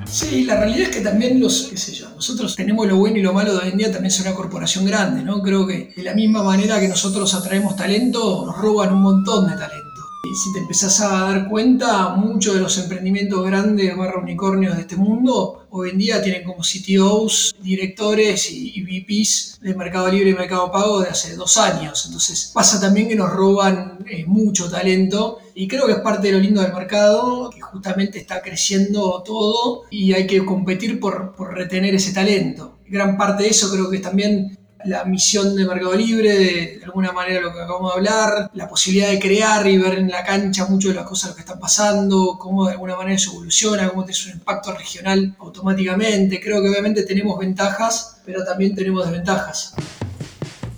Sí, 0.06 0.46
la 0.46 0.58
realidad 0.58 0.90
es 0.90 0.96
que 0.96 1.02
también 1.02 1.40
los, 1.40 1.64
qué 1.70 1.78
sé 1.78 1.94
yo, 1.94 2.10
nosotros 2.10 2.56
tenemos 2.56 2.88
lo 2.88 2.98
bueno 2.98 3.18
y 3.18 3.22
lo 3.22 3.34
malo 3.34 3.54
de 3.54 3.60
hoy 3.60 3.72
en 3.72 3.78
día, 3.78 3.92
también 3.92 4.08
es 4.08 4.20
una 4.20 4.34
corporación 4.34 4.86
grande, 4.86 5.24
¿no? 5.24 5.42
Creo 5.42 5.66
que 5.66 5.94
de 5.96 6.04
la 6.04 6.14
misma 6.14 6.44
manera 6.44 6.80
que 6.80 6.88
nosotros 6.88 7.34
atraemos 7.34 7.76
talento, 7.76 8.46
nos 8.46 8.58
roban 8.58 8.94
un 8.94 9.02
montón 9.02 9.48
de 9.48 9.56
talento. 9.56 9.94
Y 10.26 10.36
si 10.36 10.54
te 10.54 10.60
empezás 10.60 11.02
a 11.02 11.10
dar 11.10 11.50
cuenta, 11.50 12.16
muchos 12.16 12.56
de 12.56 12.62
los 12.62 12.78
emprendimientos 12.78 13.46
grandes 13.46 13.96
barra 13.98 14.22
unicornios 14.22 14.76
de 14.76 14.82
este 14.84 14.96
mundo 14.96 15.64
hoy 15.76 15.90
en 15.90 15.98
día 15.98 16.22
tienen 16.22 16.44
como 16.44 16.62
CTOs, 16.62 17.56
directores 17.60 18.52
y, 18.52 18.84
VPs 18.84 19.60
de 19.62 19.74
Mercado 19.74 20.10
Libre 20.10 20.30
y 20.30 20.34
Mercado 20.34 20.72
Pago 20.72 21.02
de 21.02 21.10
hace 21.10 21.36
dos 21.36 21.58
años. 21.58 22.06
Entonces 22.06 22.52
pasa 22.54 22.80
también 22.80 23.10
que 23.10 23.16
nos 23.16 23.32
roban 23.32 24.06
eh, 24.08 24.24
mucho 24.28 24.70
talento 24.70 25.40
y 25.56 25.68
creo 25.68 25.86
que 25.86 25.94
es 25.94 26.00
parte 26.00 26.28
de 26.28 26.34
lo 26.34 26.40
lindo 26.40 26.62
del 26.62 26.74
mercado, 26.74 27.50
que 27.50 27.62
justamente 27.62 28.20
está 28.20 28.42
creciendo 28.42 29.22
todo 29.24 29.84
y 29.90 30.14
hay 30.14 30.28
que 30.28 30.44
competir 30.46 31.00
por, 31.00 31.36
por 31.36 31.54
retener 31.54 31.96
ese 31.96 32.14
talento. 32.14 32.80
Gran 32.88 33.18
parte 33.18 33.44
de 33.44 33.50
eso 33.50 33.72
creo 33.72 33.90
que 33.90 33.98
es 33.98 34.02
también 34.02 34.58
la 34.86 35.06
misión 35.06 35.56
de 35.56 35.66
Mercado 35.66 35.96
Libre, 35.96 36.30
de, 36.30 36.82
alguna 36.84 37.12
manera 37.12 37.42
lo 37.42 37.54
que 37.54 37.62
acabamos 37.62 37.94
de 37.94 37.98
hablar, 37.98 38.52
la 38.54 38.68
posibilidad 38.68 39.10
de 39.10 39.20
crear 39.20 39.66
y 39.68 39.78
ver 39.78 39.98
en 39.98 40.10
la 40.10 40.24
cancha 40.24 40.66
mucho 40.68 40.90
de 40.90 40.96
las 40.96 41.08
cosas 41.08 41.34
que 41.34 41.42
están 41.42 41.60
pasando, 41.60 42.38
cómo 42.40 42.66
de 42.66 42.74
alguna 42.74 42.96
manera 42.96 43.16
eso 43.16 43.32
evoluciona, 43.32 43.90
cómo 43.90 44.06
tiene 44.06 44.32
un 44.32 44.40
impacto 44.40 44.74
regional 44.74 45.36
automáticamente. 45.40 46.40
Creo 46.42 46.62
que 46.62 46.70
obviamente 46.70 47.04
tenemos 47.04 47.40
ventajas, 47.40 48.18
pero 48.26 48.44
también 48.44 48.76
tenemos 48.76 49.06
desventajas. 49.06 49.74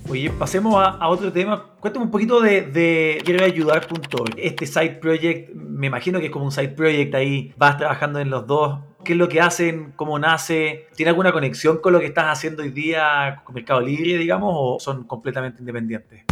Oye, 0.08 0.30
pasemos 0.30 0.76
a, 0.78 1.08
otro 1.08 1.32
tema. 1.32 1.66
Cuéntame 1.80 2.06
un 2.06 2.12
poquito 2.12 2.40
de, 2.40 2.62
de 2.62 3.22
quiero 3.26 3.44
ayudar.org. 3.44 4.36
Este 4.38 4.68
side 4.68 5.00
project, 5.02 5.54
me 5.54 5.88
imagino 5.88 6.20
que 6.20 6.28
es 6.28 6.32
como 6.32 6.46
un 6.46 6.52
side 6.52 6.70
project 6.70 7.16
ahí, 7.16 7.54
vas 7.58 7.78
trabajando 7.78 8.20
en 8.20 8.30
los 8.30 8.46
dos 8.46 8.80
qué 9.06 9.14
es 9.14 9.20
lo 9.20 9.30
que 9.30 9.40
hacen, 9.40 9.94
cómo 9.96 10.20
nace, 10.20 10.88
¿tiene 10.96 11.12
alguna 11.12 11.32
conexión 11.32 11.78
con 11.78 11.94
lo 11.94 12.00
que 12.00 12.08
estás 12.08 12.26
haciendo 12.26 12.64
hoy 12.64 12.72
día 12.72 13.44
con 13.46 13.56
Mercado 13.56 13.80
Libre, 13.80 14.18
digamos, 14.18 14.52
o 14.54 14.80
son 14.80 15.06
completamente 15.06 15.60
independientes? 15.60 16.26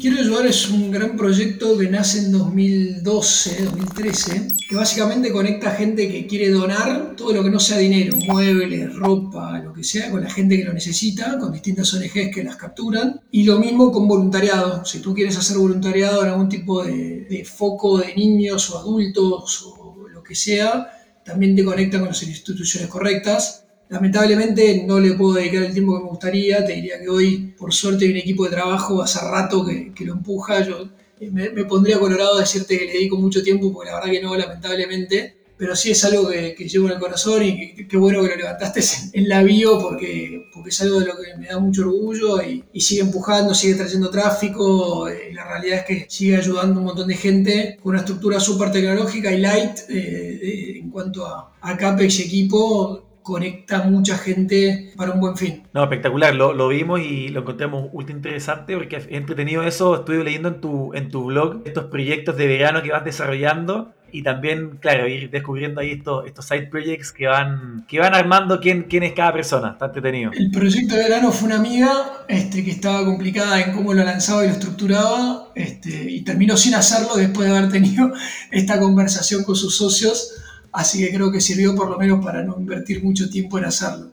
Quiero 0.00 0.20
ayudar 0.20 0.46
es 0.46 0.68
un 0.68 0.90
gran 0.90 1.16
proyecto 1.16 1.76
que 1.78 1.88
nace 1.88 2.18
en 2.18 2.32
2012, 2.32 3.64
2013, 3.64 4.48
que 4.68 4.76
básicamente 4.76 5.32
conecta 5.32 5.70
a 5.70 5.74
gente 5.74 6.08
que 6.08 6.26
quiere 6.26 6.50
donar 6.50 7.16
todo 7.16 7.32
lo 7.32 7.42
que 7.42 7.50
no 7.50 7.58
sea 7.58 7.78
dinero, 7.78 8.14
muebles, 8.26 8.94
ropa, 8.94 9.58
lo 9.58 9.72
que 9.72 9.82
sea, 9.82 10.10
con 10.10 10.22
la 10.22 10.30
gente 10.30 10.58
que 10.58 10.64
lo 10.64 10.72
necesita, 10.74 11.38
con 11.38 11.52
distintas 11.52 11.92
ONGs 11.94 12.30
que 12.32 12.44
las 12.44 12.56
capturan, 12.56 13.20
y 13.30 13.44
lo 13.44 13.58
mismo 13.58 13.90
con 13.90 14.06
voluntariado. 14.06 14.84
Si 14.84 15.00
tú 15.00 15.14
quieres 15.14 15.36
hacer 15.38 15.56
voluntariado 15.56 16.22
en 16.22 16.28
algún 16.30 16.48
tipo 16.48 16.84
de, 16.84 17.26
de 17.28 17.44
foco 17.44 17.98
de 17.98 18.14
niños 18.14 18.70
o 18.70 18.78
adultos 18.78 19.62
o 19.64 20.08
lo 20.08 20.22
que 20.22 20.34
sea, 20.34 20.88
también 21.24 21.56
te 21.56 21.64
conecta 21.64 21.98
con 21.98 22.08
las 22.08 22.22
instituciones 22.22 22.88
correctas. 22.88 23.65
Lamentablemente 23.88 24.84
no 24.86 24.98
le 24.98 25.12
puedo 25.12 25.34
dedicar 25.34 25.62
el 25.62 25.72
tiempo 25.72 25.96
que 25.96 26.04
me 26.04 26.10
gustaría, 26.10 26.64
te 26.64 26.72
diría 26.72 27.00
que 27.00 27.08
hoy 27.08 27.54
por 27.56 27.72
suerte 27.72 28.04
hay 28.04 28.10
un 28.10 28.16
equipo 28.16 28.44
de 28.44 28.50
trabajo 28.50 29.00
hace 29.00 29.20
rato 29.20 29.64
que, 29.64 29.92
que 29.94 30.04
lo 30.04 30.14
empuja, 30.14 30.66
yo 30.66 30.88
me, 31.20 31.50
me, 31.50 31.64
pondría 31.64 31.98
colorado 31.98 32.38
decirte 32.38 32.78
que 32.78 32.84
le 32.84 32.92
dedico 32.92 33.16
mucho 33.16 33.42
tiempo, 33.42 33.72
porque 33.72 33.90
la 33.90 33.96
verdad 33.96 34.10
que 34.10 34.22
no, 34.22 34.36
lamentablemente, 34.36 35.36
pero 35.56 35.74
sí 35.74 35.90
es 35.90 36.04
algo 36.04 36.28
que, 36.28 36.54
llevo 36.68 36.86
en 36.86 36.92
el 36.92 36.98
corazón 36.98 37.42
y 37.42 37.86
qué 37.86 37.96
bueno 37.96 38.22
que 38.22 38.28
lo 38.28 38.36
levantaste 38.36 38.80
en 39.12 39.28
la 39.28 39.42
bio 39.42 39.78
porque, 39.80 40.48
porque 40.52 40.68
es 40.68 40.80
algo 40.82 41.00
de 41.00 41.06
lo 41.06 41.16
que 41.16 41.36
me 41.38 41.46
da 41.46 41.58
mucho 41.58 41.82
orgullo 41.82 42.42
y, 42.42 42.62
y 42.72 42.80
sigue 42.80 43.02
empujando, 43.02 43.54
sigue 43.54 43.74
trayendo 43.74 44.10
tráfico. 44.10 45.08
Y 45.08 45.32
la 45.32 45.44
realidad 45.44 45.78
es 45.78 45.84
que 45.84 46.06
sigue 46.10 46.36
ayudando 46.36 46.76
a 46.76 46.78
un 46.80 46.84
montón 46.84 47.08
de 47.08 47.16
gente 47.16 47.78
con 47.82 47.90
una 47.90 48.00
estructura 48.00 48.38
súper 48.38 48.70
tecnológica 48.70 49.32
y 49.32 49.40
light 49.40 49.78
eh, 49.88 50.78
en 50.78 50.90
cuanto 50.90 51.26
a, 51.26 51.54
a 51.60 51.76
CAPEX 51.76 52.20
y 52.20 52.22
equipo 52.24 53.05
conecta 53.26 53.82
mucha 53.82 54.16
gente 54.16 54.92
para 54.96 55.10
un 55.10 55.18
buen 55.18 55.36
fin. 55.36 55.64
No, 55.74 55.82
espectacular, 55.82 56.32
lo, 56.32 56.52
lo 56.52 56.68
vimos 56.68 57.00
y 57.00 57.28
lo 57.28 57.40
encontramos 57.40 57.88
ultra 57.92 58.14
interesante 58.14 58.76
porque 58.76 58.96
es 58.96 59.08
entretenido 59.10 59.64
eso, 59.64 59.96
estuve 59.96 60.22
leyendo 60.22 60.48
en 60.48 60.60
tu, 60.60 60.94
en 60.94 61.10
tu 61.10 61.24
blog 61.24 61.62
estos 61.64 61.86
proyectos 61.86 62.36
de 62.36 62.46
verano 62.46 62.84
que 62.84 62.92
vas 62.92 63.04
desarrollando 63.04 63.92
y 64.12 64.22
también, 64.22 64.78
claro, 64.80 65.08
ir 65.08 65.28
descubriendo 65.28 65.80
ahí 65.80 65.90
estos, 65.90 66.24
estos 66.24 66.46
side 66.46 66.68
projects 66.68 67.10
que 67.10 67.26
van, 67.26 67.84
que 67.88 67.98
van 67.98 68.14
armando 68.14 68.60
quién, 68.60 68.84
quién 68.84 69.02
es 69.02 69.12
cada 69.12 69.32
persona. 69.32 69.72
Está 69.72 69.86
entretenido. 69.86 70.30
El 70.32 70.52
proyecto 70.52 70.94
de 70.94 71.02
verano 71.02 71.32
fue 71.32 71.48
una 71.48 71.56
amiga 71.56 72.22
este, 72.28 72.64
que 72.64 72.70
estaba 72.70 73.04
complicada 73.04 73.60
en 73.60 73.72
cómo 73.72 73.92
lo 73.92 74.04
lanzaba 74.04 74.44
y 74.44 74.46
lo 74.46 74.54
estructuraba 74.54 75.48
este, 75.56 76.12
y 76.12 76.22
terminó 76.22 76.56
sin 76.56 76.76
hacerlo 76.76 77.16
después 77.16 77.50
de 77.50 77.58
haber 77.58 77.72
tenido 77.72 78.12
esta 78.52 78.78
conversación 78.78 79.42
con 79.42 79.56
sus 79.56 79.76
socios. 79.76 80.44
Así 80.76 81.04
que 81.04 81.12
creo 81.12 81.32
que 81.32 81.40
sirvió 81.40 81.74
por 81.74 81.90
lo 81.90 81.98
menos 81.98 82.24
para 82.24 82.44
no 82.44 82.56
invertir 82.58 83.02
mucho 83.02 83.28
tiempo 83.28 83.58
en 83.58 83.64
hacerlo. 83.64 84.12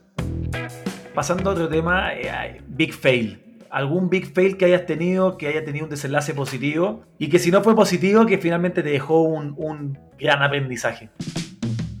Pasando 1.14 1.50
a 1.50 1.52
otro 1.52 1.68
tema, 1.68 2.12
eh, 2.14 2.60
Big 2.66 2.92
Fail 2.92 3.44
algún 3.74 4.08
big 4.08 4.32
fail 4.32 4.56
que 4.56 4.66
hayas 4.66 4.86
tenido, 4.86 5.36
que 5.36 5.48
haya 5.48 5.64
tenido 5.64 5.86
un 5.86 5.90
desenlace 5.90 6.32
positivo 6.32 7.02
y 7.18 7.28
que 7.28 7.40
si 7.40 7.50
no 7.50 7.60
fue 7.60 7.74
positivo, 7.74 8.24
que 8.24 8.38
finalmente 8.38 8.84
te 8.84 8.90
dejó 8.90 9.22
un, 9.22 9.98
gran 10.16 10.44
aprendizaje. 10.44 11.10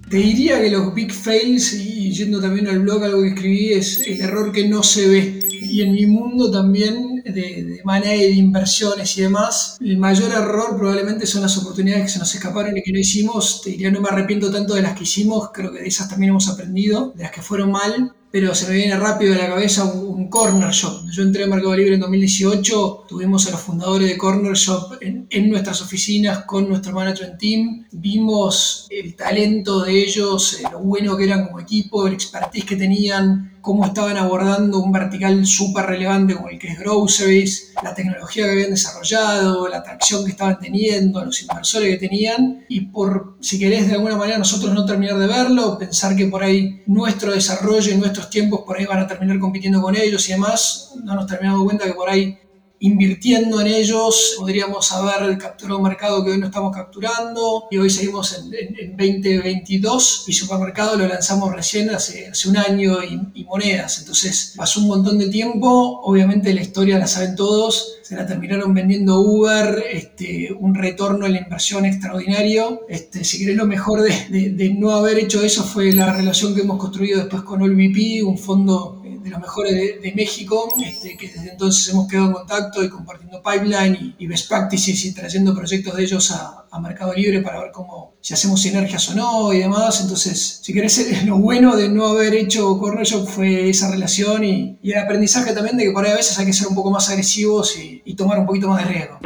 Te 0.08 0.18
diría 0.18 0.60
que 0.60 0.70
los 0.70 0.94
big 0.94 1.12
fails, 1.12 1.72
y 1.72 2.12
yendo 2.12 2.40
también 2.40 2.68
al 2.68 2.78
blog, 2.78 3.02
algo 3.02 3.22
que 3.22 3.28
escribí, 3.30 3.72
es 3.72 4.06
el 4.06 4.20
error 4.20 4.52
que 4.52 4.68
no 4.68 4.84
se 4.84 5.08
ve. 5.08 5.40
Y 5.50 5.82
en 5.82 5.92
mi 5.92 6.06
mundo 6.06 6.48
también, 6.48 7.13
de, 7.24 7.64
de 7.64 7.80
manera 7.84 8.12
de 8.12 8.30
inversiones 8.30 9.16
y 9.16 9.22
demás, 9.22 9.76
el 9.80 9.98
mayor 9.98 10.30
error 10.32 10.76
probablemente 10.76 11.26
son 11.26 11.42
las 11.42 11.56
oportunidades 11.56 12.04
que 12.04 12.10
se 12.10 12.18
nos 12.18 12.34
escaparon 12.34 12.76
y 12.76 12.82
que 12.82 12.92
no 12.92 12.98
hicimos. 12.98 13.62
Te 13.62 13.70
diría, 13.70 13.90
no 13.90 14.00
me 14.00 14.08
arrepiento 14.08 14.50
tanto 14.50 14.74
de 14.74 14.82
las 14.82 14.96
que 14.96 15.04
hicimos, 15.04 15.50
creo 15.52 15.72
que 15.72 15.80
de 15.80 15.88
esas 15.88 16.08
también 16.08 16.30
hemos 16.30 16.48
aprendido, 16.48 17.12
de 17.16 17.24
las 17.24 17.32
que 17.32 17.42
fueron 17.42 17.70
mal, 17.70 18.14
pero 18.34 18.52
se 18.52 18.66
me 18.66 18.74
viene 18.74 18.96
rápido 18.96 19.32
de 19.32 19.38
la 19.38 19.46
cabeza 19.46 19.84
un, 19.84 20.28
corner 20.28 20.70
shop. 20.70 21.08
Yo 21.12 21.22
entré 21.22 21.44
a 21.44 21.46
Mercado 21.46 21.76
Libre 21.76 21.94
en 21.94 22.00
2018, 22.00 23.04
tuvimos 23.06 23.46
a 23.46 23.52
los 23.52 23.60
fundadores 23.60 24.08
de 24.08 24.18
Corner 24.18 24.54
Shop 24.54 24.98
en, 25.00 25.28
en, 25.30 25.50
nuestras 25.50 25.80
oficinas 25.82 26.44
con 26.44 26.68
nuestro 26.68 26.92
management 26.92 27.38
team, 27.38 27.86
vimos 27.92 28.88
el 28.90 29.14
talento 29.14 29.84
de 29.84 29.92
ellos, 29.92 30.54
eh, 30.54 30.64
lo 30.72 30.80
bueno 30.80 31.16
que 31.16 31.24
eran 31.24 31.46
como 31.46 31.60
equipo, 31.60 32.08
el 32.08 32.14
expertise 32.14 32.64
que 32.64 32.74
tenían, 32.74 33.54
cómo 33.64 33.86
estaban 33.86 34.18
abordando 34.18 34.78
un 34.80 34.92
vertical 34.92 35.46
súper 35.46 35.86
relevante 35.86 36.34
como 36.34 36.50
el 36.50 36.58
que 36.58 36.68
es 36.68 36.78
groceries, 36.78 37.72
la 37.82 37.94
tecnología 37.94 38.44
que 38.44 38.50
habían 38.50 38.70
desarrollado, 38.70 39.68
la 39.68 39.78
atracción 39.78 40.22
que 40.22 40.32
estaban 40.32 40.58
teniendo, 40.58 41.24
los 41.24 41.40
inversores 41.40 41.88
que 41.88 42.08
tenían, 42.08 42.66
y 42.68 42.82
por, 42.82 43.38
si 43.40 43.58
querés, 43.58 43.88
de 43.88 43.94
alguna 43.94 44.18
manera 44.18 44.36
nosotros 44.36 44.74
no 44.74 44.84
terminar 44.84 45.18
de 45.18 45.26
verlo, 45.26 45.78
pensar 45.78 46.14
que 46.14 46.26
por 46.26 46.42
ahí 46.42 46.82
nuestro 46.86 47.32
desarrollo 47.32 47.90
y 47.90 47.96
tiempos 48.30 48.62
por 48.62 48.78
ahí 48.78 48.86
van 48.86 49.00
a 49.00 49.06
terminar 49.06 49.38
compitiendo 49.38 49.80
con 49.80 49.96
ellos 49.96 50.28
y 50.28 50.32
demás, 50.32 50.92
no 51.02 51.14
nos 51.14 51.26
terminamos 51.26 51.64
cuenta 51.64 51.84
que 51.84 51.94
por 51.94 52.08
ahí 52.08 52.38
invirtiendo 52.84 53.62
en 53.62 53.68
ellos, 53.68 54.34
podríamos 54.36 54.92
haber 54.92 55.38
capturado 55.38 55.78
un 55.78 55.84
mercado 55.84 56.22
que 56.22 56.32
hoy 56.32 56.38
no 56.38 56.46
estamos 56.46 56.76
capturando 56.76 57.66
y 57.70 57.78
hoy 57.78 57.88
seguimos 57.88 58.36
en, 58.38 58.50
2022 58.90 60.24
y 60.26 60.32
supermercado 60.34 60.96
lo 60.96 61.08
lanzamos 61.08 61.50
recién 61.54 61.88
hace, 61.88 62.28
hace 62.28 62.48
un 62.48 62.58
año 62.58 62.98
y, 63.02 63.44
monedas. 63.44 64.00
Entonces 64.00 64.52
pasó 64.56 64.80
un 64.80 64.88
montón 64.88 65.18
de 65.18 65.28
tiempo, 65.28 66.00
obviamente 66.02 66.52
la 66.52 66.60
historia 66.60 66.98
la 66.98 67.06
saben 67.06 67.36
todos, 67.36 67.96
se 68.02 68.16
la 68.16 68.26
terminaron 68.26 68.74
vendiendo 68.74 69.20
Uber, 69.20 69.82
este, 69.90 70.52
un 70.52 70.74
retorno 70.74 71.24
en 71.24 71.32
la 71.32 71.40
inversión 71.40 71.86
extraordinario. 71.86 72.82
Este, 72.88 73.24
si 73.24 73.38
querés 73.38 73.56
lo 73.56 73.66
mejor 73.66 74.02
de, 74.02 74.76
no 74.78 74.90
haber 74.90 75.18
hecho 75.18 75.42
eso 75.42 75.64
fue 75.64 75.92
la 75.92 76.12
relación 76.12 76.54
que 76.54 76.60
hemos 76.60 76.78
construido 76.78 77.20
después 77.20 77.42
con 77.42 77.62
OLVP, 77.62 78.22
un 78.24 78.36
fondo 78.36 79.00
de 79.24 79.30
los 79.30 79.40
mejores 79.40 79.72
de, 80.02 80.12
México, 80.14 80.74
este, 80.84 81.16
que 81.16 81.28
desde 81.28 81.52
entonces 81.52 81.88
hemos 81.88 82.06
quedado 82.06 82.26
en 82.26 82.32
contacto 82.34 82.84
y 82.84 82.90
compartiendo 82.90 83.42
pipeline 83.42 84.14
y, 84.18 84.26
best 84.26 84.48
practices 84.48 85.02
y 85.06 85.14
trayendo 85.14 85.54
proyectos 85.54 85.96
de 85.96 86.02
ellos 86.04 86.30
a, 86.30 86.60
Mercado 86.82 87.14
Libre 87.14 87.40
para 87.40 87.60
ver 87.60 87.70
cómo, 87.72 88.14
si 88.20 88.34
hacemos 88.34 88.60
sinergias 88.60 89.08
o 89.08 89.14
no 89.14 89.52
y 89.52 89.60
demás. 89.60 90.00
Entonces, 90.02 90.58
si 90.60 90.74
querés, 90.74 91.24
lo 91.24 91.38
bueno 91.38 91.76
de 91.76 91.88
no 91.88 92.08
haber 92.08 92.34
hecho 92.34 92.76
Corner 92.78 93.06
Shop 93.06 93.26
fue 93.28 93.70
esa 93.70 93.90
relación 93.90 94.44
y, 94.44 94.78
el 94.82 94.98
aprendizaje 94.98 95.52
también 95.52 95.76
de 95.76 95.84
que 95.84 95.92
por 95.92 96.04
ahí 96.04 96.10
a 96.10 96.16
veces 96.16 96.36
hay 96.38 96.46
que 96.46 96.52
ser 96.52 96.66
un 96.66 96.74
poco 96.74 96.90
más 96.90 97.08
agresivos 97.08 97.78
y, 97.78 98.02
y 98.04 98.14
tomar 98.16 98.40
un 98.40 98.46
poquito 98.46 98.68
más 98.68 98.84
de 98.84 98.92
riesgo. 98.92 99.18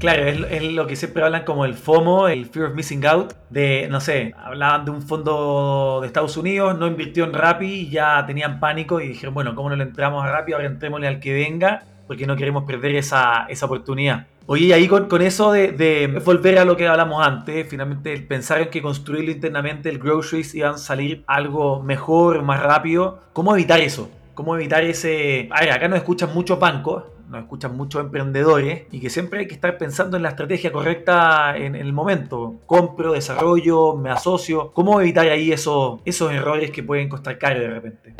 Claro, 0.00 0.24
es, 0.24 0.62
lo 0.72 0.86
que 0.86 0.96
siempre 0.96 1.22
hablan 1.22 1.44
como 1.44 1.66
el 1.66 1.74
FOMO, 1.74 2.28
el 2.28 2.46
Fear 2.46 2.68
of 2.68 2.74
Missing 2.74 3.04
Out, 3.04 3.34
de, 3.50 3.86
no 3.90 4.00
sé, 4.00 4.32
hablaban 4.42 4.86
de 4.86 4.92
un 4.92 5.02
fondo 5.02 5.98
de 6.00 6.06
Estados 6.06 6.38
Unidos, 6.38 6.78
no 6.78 6.86
invirtió 6.86 7.24
en 7.24 7.34
Rappi 7.34 7.90
ya 7.90 8.24
tenían 8.26 8.60
pánico 8.60 9.02
y 9.02 9.08
dijeron, 9.08 9.34
bueno, 9.34 9.54
¿cómo 9.54 9.68
no 9.68 9.76
le 9.76 9.84
entramos 9.84 10.24
a 10.24 10.32
Rappi? 10.32 10.54
Ahora 10.54 10.64
entrémosle 10.64 11.06
al 11.06 11.20
que 11.20 11.34
venga 11.34 11.84
porque 12.06 12.26
no 12.26 12.34
queremos 12.34 12.64
perder 12.64 12.96
esa, 12.96 13.44
esa 13.50 13.66
oportunidad. 13.66 14.26
Oye, 14.46 14.72
ahí 14.72 14.88
con, 14.88 15.20
eso 15.20 15.52
de, 15.52 15.72
de, 15.72 16.06
volver 16.24 16.58
a 16.58 16.64
lo 16.64 16.78
que 16.78 16.88
hablamos 16.88 17.24
antes, 17.24 17.68
finalmente 17.68 18.14
el 18.14 18.26
pensar 18.26 18.62
en 18.62 18.70
que 18.70 18.80
construirlo 18.80 19.30
internamente, 19.30 19.90
el 19.90 19.98
groceries 19.98 20.54
iban 20.54 20.76
a 20.76 20.78
salir 20.78 21.24
algo 21.26 21.82
mejor, 21.82 22.42
más 22.42 22.62
rápido, 22.62 23.20
¿cómo 23.34 23.54
evitar 23.54 23.80
eso? 23.80 24.10
¿Cómo 24.32 24.56
evitar 24.56 24.82
ese... 24.82 25.50
A 25.52 25.60
ver, 25.60 25.72
acá 25.72 25.88
nos 25.88 25.98
escuchan 25.98 26.30
muchos 26.32 26.58
bancos, 26.58 27.04
nos 27.30 27.42
escuchan 27.42 27.76
muchos 27.76 28.02
emprendedores 28.02 28.82
y 28.90 28.98
que 28.98 29.08
siempre 29.08 29.40
hay 29.40 29.46
que 29.46 29.54
estar 29.54 29.78
pensando 29.78 30.16
en 30.16 30.24
la 30.24 30.30
estrategia 30.30 30.72
correcta 30.72 31.56
en, 31.56 31.76
el 31.76 31.92
momento. 31.92 32.56
Compro, 32.66 33.12
desarrollo, 33.12 33.94
me 33.94 34.10
asocio. 34.10 34.72
¿Cómo 34.72 35.00
evitar 35.00 35.28
ahí 35.28 35.52
esos, 35.52 36.00
esos 36.04 36.32
errores 36.32 36.72
que 36.72 36.82
pueden 36.82 37.08
costar 37.08 37.38
caro 37.38 37.60
de 37.60 37.68
repente? 37.68 38.14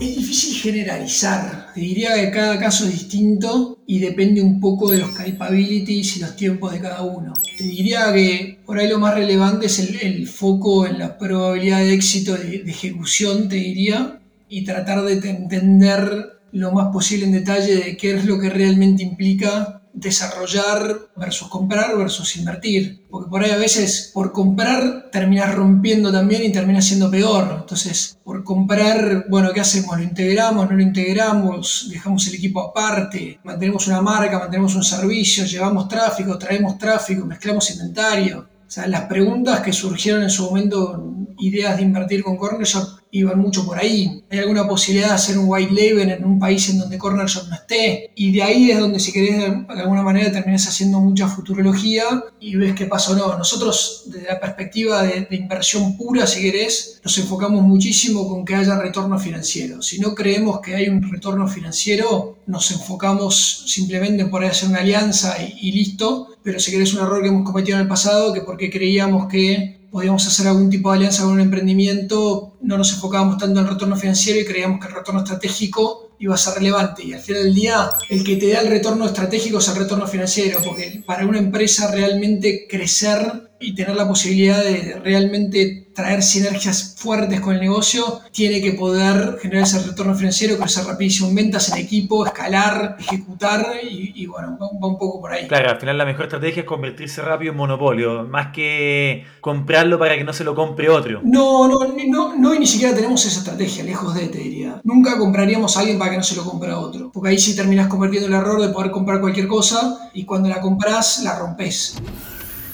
Es 0.00 0.16
difícil 0.16 0.54
generalizar. 0.60 1.72
Te 1.74 1.80
diría 1.80 2.14
que 2.14 2.30
cada 2.30 2.58
caso 2.58 2.84
es 2.84 2.92
distinto 2.92 3.78
y 3.86 3.98
depende 3.98 4.40
un 4.40 4.60
poco 4.60 4.90
de 4.90 4.98
los 4.98 5.10
capabilities 5.10 6.16
y 6.16 6.20
los 6.20 6.36
tiempos 6.36 6.72
de 6.72 6.80
cada 6.80 7.02
uno. 7.02 7.32
Te 7.56 7.64
diría 7.64 8.12
que 8.12 8.60
por 8.64 8.78
ahí 8.78 8.88
lo 8.88 9.00
más 9.00 9.14
relevante 9.14 9.66
es 9.66 9.78
el, 9.80 10.28
foco 10.28 10.86
en 10.86 11.00
la 11.00 11.18
probabilidad 11.18 11.78
de 11.78 11.94
éxito 11.94 12.36
de, 12.36 12.62
de 12.62 12.70
ejecución, 12.70 13.48
te 13.48 13.56
diría, 13.56 14.20
y 14.48 14.64
tratar 14.64 15.02
de 15.02 15.14
entender 15.14 16.33
lo 16.54 16.70
más 16.70 16.92
posible 16.92 17.26
en 17.26 17.32
detalle 17.32 17.76
de 17.76 17.96
qué 17.96 18.14
es 18.14 18.24
lo 18.24 18.38
que 18.38 18.48
realmente 18.48 19.02
implica 19.02 19.82
desarrollar 19.92 21.08
versus 21.16 21.48
comprar 21.48 21.96
versus 21.96 22.36
invertir. 22.36 23.04
Porque 23.10 23.28
por 23.28 23.42
ahí 23.42 23.50
a 23.50 23.56
veces 23.56 24.10
por 24.14 24.32
comprar 24.32 25.10
terminas 25.10 25.52
rompiendo 25.52 26.12
también 26.12 26.44
y 26.44 26.52
termina 26.52 26.80
siendo 26.80 27.10
peor. 27.10 27.58
Entonces, 27.60 28.18
por 28.22 28.44
comprar, 28.44 29.26
bueno, 29.28 29.52
¿qué 29.52 29.60
hacemos? 29.60 29.96
¿Lo 29.96 30.04
integramos? 30.04 30.70
¿No 30.70 30.76
lo 30.76 30.82
integramos? 30.82 31.88
¿Dejamos 31.90 32.26
el 32.28 32.36
equipo 32.36 32.60
aparte? 32.60 33.40
¿Mantenemos 33.42 33.88
una 33.88 34.00
marca? 34.00 34.38
¿Mantenemos 34.38 34.76
un 34.76 34.84
servicio? 34.84 35.44
¿Llevamos 35.44 35.88
tráfico? 35.88 36.38
¿Traemos 36.38 36.78
tráfico? 36.78 37.26
¿Mezclamos 37.26 37.68
inventario? 37.72 38.48
O 38.66 38.70
sea, 38.70 38.86
las 38.86 39.02
preguntas 39.02 39.60
que 39.60 39.72
surgieron 39.72 40.22
en 40.22 40.30
su 40.30 40.44
momento, 40.44 41.14
ideas 41.38 41.76
de 41.76 41.82
invertir 41.82 42.22
con 42.22 42.36
Corner 42.36 42.66
iban 43.14 43.38
mucho 43.38 43.64
por 43.64 43.78
ahí. 43.78 44.24
¿Hay 44.30 44.40
alguna 44.40 44.66
posibilidad 44.66 45.08
de 45.08 45.14
hacer 45.14 45.38
un 45.38 45.46
white 45.48 45.72
label 45.72 46.10
en 46.10 46.24
un 46.24 46.38
país 46.38 46.68
en 46.68 46.80
donde 46.80 46.98
Corner 46.98 47.26
Shop 47.26 47.48
no 47.48 47.54
esté? 47.54 48.10
Y 48.16 48.32
de 48.32 48.42
ahí 48.42 48.70
es 48.72 48.80
donde, 48.80 48.98
si 48.98 49.12
querés, 49.12 49.38
de 49.38 49.80
alguna 49.80 50.02
manera 50.02 50.32
terminas 50.32 50.66
haciendo 50.66 51.00
mucha 51.00 51.28
futurología 51.28 52.04
y 52.40 52.56
ves 52.56 52.74
qué 52.74 52.86
pasa 52.86 53.12
o 53.12 53.14
no. 53.14 53.38
Nosotros, 53.38 54.04
desde 54.06 54.26
la 54.26 54.40
perspectiva 54.40 55.04
de, 55.04 55.28
inversión 55.30 55.96
pura, 55.96 56.26
si 56.26 56.42
querés, 56.42 57.00
nos 57.04 57.16
enfocamos 57.18 57.62
muchísimo 57.62 58.28
con 58.28 58.44
que 58.44 58.56
haya 58.56 58.76
retorno 58.80 59.18
financiero. 59.18 59.80
Si 59.80 60.00
no 60.00 60.14
creemos 60.14 60.60
que 60.60 60.74
hay 60.74 60.88
un 60.88 61.00
retorno 61.10 61.46
financiero, 61.46 62.38
nos 62.46 62.70
enfocamos 62.72 63.64
simplemente 63.68 64.22
en 64.22 64.30
poder 64.30 64.50
hacer 64.50 64.68
una 64.68 64.80
alianza 64.80 65.36
y, 65.40 65.68
y 65.68 65.72
listo. 65.72 66.36
Pero 66.42 66.58
si 66.58 66.72
querés, 66.72 66.92
un 66.94 67.00
error 67.00 67.22
que 67.22 67.28
hemos 67.28 67.44
cometido 67.44 67.76
en 67.76 67.82
el 67.82 67.88
pasado, 67.88 68.32
que 68.32 68.40
porque 68.40 68.70
creíamos 68.70 69.28
que 69.28 69.83
podíamos 69.94 70.26
hacer 70.26 70.48
algún 70.48 70.70
tipo 70.70 70.90
de 70.90 70.96
alianza 70.96 71.22
con 71.22 71.34
un 71.34 71.40
emprendimiento, 71.40 72.53
no 72.64 72.78
nos 72.78 72.92
enfocábamos 72.92 73.38
tanto 73.38 73.60
en 73.60 73.66
el 73.66 73.72
retorno 73.72 73.96
financiero 73.96 74.40
y 74.40 74.44
creíamos 74.44 74.80
que 74.80 74.88
el 74.88 74.94
retorno 74.94 75.20
estratégico 75.20 76.04
iba 76.18 76.34
a 76.34 76.38
ser 76.38 76.54
relevante. 76.54 77.04
Y 77.04 77.12
al 77.12 77.20
final 77.20 77.44
del 77.44 77.54
día, 77.54 77.90
el 78.08 78.24
que 78.24 78.36
te 78.36 78.52
da 78.52 78.60
el 78.60 78.68
retorno 78.68 79.06
estratégico 79.06 79.58
es 79.58 79.68
el 79.68 79.76
retorno 79.76 80.06
financiero, 80.06 80.60
porque 80.64 81.02
para 81.06 81.26
una 81.26 81.38
empresa 81.38 81.90
realmente 81.90 82.66
crecer 82.68 83.50
y 83.60 83.74
tener 83.74 83.96
la 83.96 84.06
posibilidad 84.06 84.62
de 84.62 85.00
realmente 85.02 85.84
traer 85.94 86.22
sinergias 86.22 86.96
fuertes 86.98 87.40
con 87.40 87.54
el 87.54 87.60
negocio, 87.60 88.20
tiene 88.32 88.60
que 88.60 88.72
poder 88.72 89.38
generar 89.40 89.62
ese 89.62 89.86
retorno 89.86 90.14
financiero, 90.14 90.58
crecer 90.58 90.84
rapidísimo 90.84 91.28
en 91.28 91.36
ventas, 91.36 91.72
en 91.72 91.78
equipo, 91.78 92.26
escalar, 92.26 92.96
ejecutar 92.98 93.64
y, 93.82 94.26
bueno, 94.26 94.58
va, 94.60 94.66
un 94.88 94.98
poco 94.98 95.20
por 95.20 95.32
ahí. 95.32 95.46
Claro, 95.46 95.70
al 95.70 95.78
final 95.78 95.96
la 95.96 96.04
mejor 96.04 96.24
estrategia 96.24 96.60
es 96.60 96.66
convertirse 96.66 97.22
rápido 97.22 97.52
en 97.52 97.58
monopolio, 97.58 98.24
más 98.24 98.48
que 98.52 99.24
comprarlo 99.40 99.98
para 99.98 100.16
que 100.16 100.24
no 100.24 100.32
se 100.32 100.44
lo 100.44 100.54
compre 100.54 100.88
otro. 100.88 101.20
No, 101.22 101.68
no, 101.68 101.78
no, 102.08 102.36
no 102.36 102.53
y 102.54 102.58
ni 102.60 102.66
siquiera 102.66 102.94
tenemos 102.94 103.24
esa 103.24 103.38
estrategia, 103.38 103.84
lejos 103.84 104.14
de, 104.14 104.28
te 104.28 104.38
diría. 104.38 104.80
Nunca 104.84 105.18
compraríamos 105.18 105.76
a 105.76 105.80
alguien 105.80 105.98
para 105.98 106.12
que 106.12 106.16
no 106.18 106.22
se 106.22 106.36
lo 106.36 106.44
compre 106.44 106.70
a 106.70 106.78
otro, 106.78 107.10
porque 107.12 107.30
ahí 107.30 107.38
sí 107.38 107.54
terminas 107.54 107.88
convirtiendo 107.88 108.28
el 108.28 108.34
error 108.34 108.60
de 108.60 108.68
poder 108.68 108.90
comprar 108.90 109.20
cualquier 109.20 109.48
cosa 109.48 110.10
y 110.14 110.24
cuando 110.24 110.48
la 110.48 110.60
compras 110.60 111.22
la 111.22 111.38
rompes. 111.38 111.96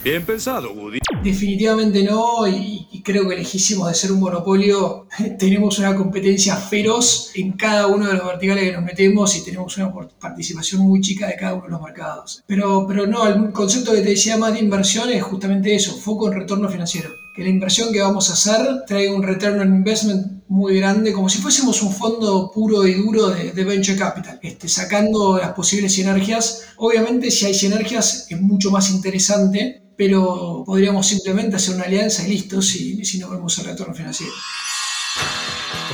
Bien 0.02 0.24
pensado, 0.24 0.72
Woody. 0.72 0.98
Definitivamente 1.22 2.02
no, 2.02 2.48
y, 2.48 2.88
y 2.90 3.02
creo 3.02 3.28
que 3.28 3.36
lejísimos 3.36 3.88
de 3.88 3.94
ser 3.94 4.12
un 4.12 4.20
monopolio, 4.20 5.06
tenemos 5.38 5.78
una 5.78 5.94
competencia 5.94 6.56
feroz 6.56 7.32
en 7.34 7.52
cada 7.52 7.86
uno 7.86 8.06
de 8.06 8.14
los 8.14 8.26
verticales 8.26 8.64
que 8.64 8.72
nos 8.72 8.82
metemos 8.82 9.36
y 9.36 9.44
tenemos 9.44 9.76
una 9.76 9.92
participación 10.18 10.82
muy 10.82 11.02
chica 11.02 11.26
de 11.26 11.36
cada 11.36 11.54
uno 11.54 11.64
de 11.64 11.70
los 11.70 11.82
mercados. 11.82 12.42
Pero, 12.46 12.86
pero 12.88 13.06
no, 13.06 13.26
el 13.26 13.52
concepto 13.52 13.92
que 13.92 14.00
te 14.00 14.10
decía 14.10 14.38
más 14.38 14.54
de 14.54 14.60
inversión 14.60 15.10
es 15.10 15.22
justamente 15.22 15.74
eso, 15.74 15.94
foco 15.94 16.28
en 16.28 16.40
retorno 16.40 16.68
financiero. 16.68 17.10
Que 17.40 17.44
la 17.44 17.52
inversión 17.52 17.90
que 17.90 18.02
vamos 18.02 18.28
a 18.28 18.34
hacer 18.34 18.84
traiga 18.86 19.14
un 19.14 19.22
return 19.22 19.60
on 19.60 19.74
investment 19.74 20.42
muy 20.48 20.78
grande, 20.78 21.14
como 21.14 21.30
si 21.30 21.38
fuésemos 21.38 21.80
un 21.80 21.90
fondo 21.90 22.50
puro 22.52 22.86
y 22.86 22.92
duro 22.92 23.28
de, 23.28 23.52
de 23.52 23.64
venture 23.64 23.96
capital, 23.96 24.38
este, 24.42 24.68
sacando 24.68 25.38
las 25.38 25.52
posibles 25.54 25.94
sinergias. 25.94 26.64
Obviamente, 26.76 27.30
si 27.30 27.46
hay 27.46 27.54
sinergias, 27.54 28.26
es 28.28 28.38
mucho 28.42 28.70
más 28.70 28.90
interesante, 28.90 29.84
pero 29.96 30.64
podríamos 30.66 31.06
simplemente 31.06 31.56
hacer 31.56 31.76
una 31.76 31.84
alianza 31.84 32.28
y 32.28 32.32
listo 32.32 32.60
si, 32.60 33.02
si 33.06 33.18
no 33.18 33.30
vemos 33.30 33.58
el 33.58 33.64
retorno 33.64 33.94
financiero. 33.94 34.34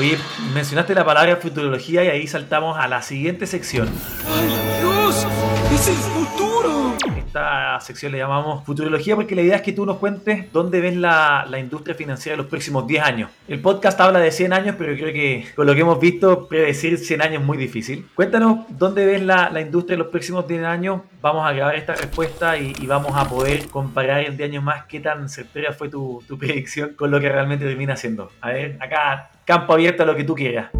Oye, 0.01 0.19
mencionaste 0.53 0.97
la 0.97 1.05
palabra 1.05 1.37
futurología 1.37 2.03
y 2.03 2.09
ahí 2.09 2.27
saltamos 2.27 2.77
a 2.77 2.89
la 2.89 3.03
siguiente 3.03 3.47
sección. 3.47 3.89
¡Dios! 4.83 5.25
¡Es! 5.73 6.16
Esta 7.37 7.79
sección 7.81 8.13
le 8.13 8.19
llamamos 8.19 8.65
futurología 8.65 9.15
porque 9.15 9.35
la 9.35 9.43
idea 9.43 9.57
es 9.57 9.63
que 9.63 9.75
tú 9.75 9.85
nos 9.85 9.99
cuentes 9.99 10.51
dónde 10.55 10.81
ves 10.81 10.97
la, 10.97 11.45
la 11.47 11.59
industria 11.59 11.95
financiera 11.95 12.33
en 12.33 12.39
los 12.39 12.47
próximos 12.47 12.87
10 12.87 13.03
años. 13.05 13.31
El 13.47 13.61
podcast 13.61 14.01
habla 14.01 14.21
de 14.21 14.31
100 14.31 14.55
años, 14.55 14.77
pero 14.79 14.95
creo 14.95 15.13
que 15.13 15.45
con 15.55 15.67
lo 15.67 15.75
que 15.75 15.83
hemos 15.83 16.01
visto, 16.01 16.49
predecir 16.49 16.97
100 16.97 17.21
años 17.21 17.43
es 17.43 17.47
muy 17.47 17.59
difícil. 17.59 18.09
Cuéntanos 18.15 18.61
dónde 18.71 19.05
ves 19.05 19.23
la, 19.23 19.51
la 19.51 19.61
industria 19.61 19.97
en 19.97 19.99
los 19.99 20.09
próximos 20.09 20.49
10 20.49 20.65
años. 20.65 21.03
Vamos 21.21 21.47
a 21.47 21.53
grabar 21.53 21.77
esta 21.77 21.95
respuesta 21.95 22.57
y, 22.57 22.73
y 22.81 22.87
vamos 22.87 23.13
a 23.15 23.29
poder 23.29 23.69
comparar 23.69 24.25
en 24.25 24.39
10 24.39 24.49
años 24.49 24.65
más 24.65 24.87
qué 24.87 25.01
tan 25.01 25.29
certera 25.29 25.75
fue 25.75 25.91
tu, 25.91 26.25
tu 26.27 26.39
predicción 26.39 26.95
con 26.95 27.11
lo 27.11 27.21
que 27.21 27.29
realmente 27.29 27.67
termina 27.67 27.97
siendo. 27.97 28.31
A 28.41 28.49
ver, 28.49 28.79
acá 28.81 29.29
campo 29.45 29.75
abierto 29.75 30.05
a 30.05 30.07
lo 30.07 30.17
que 30.17 30.25
tú 30.25 30.35
quieras. 30.35 30.71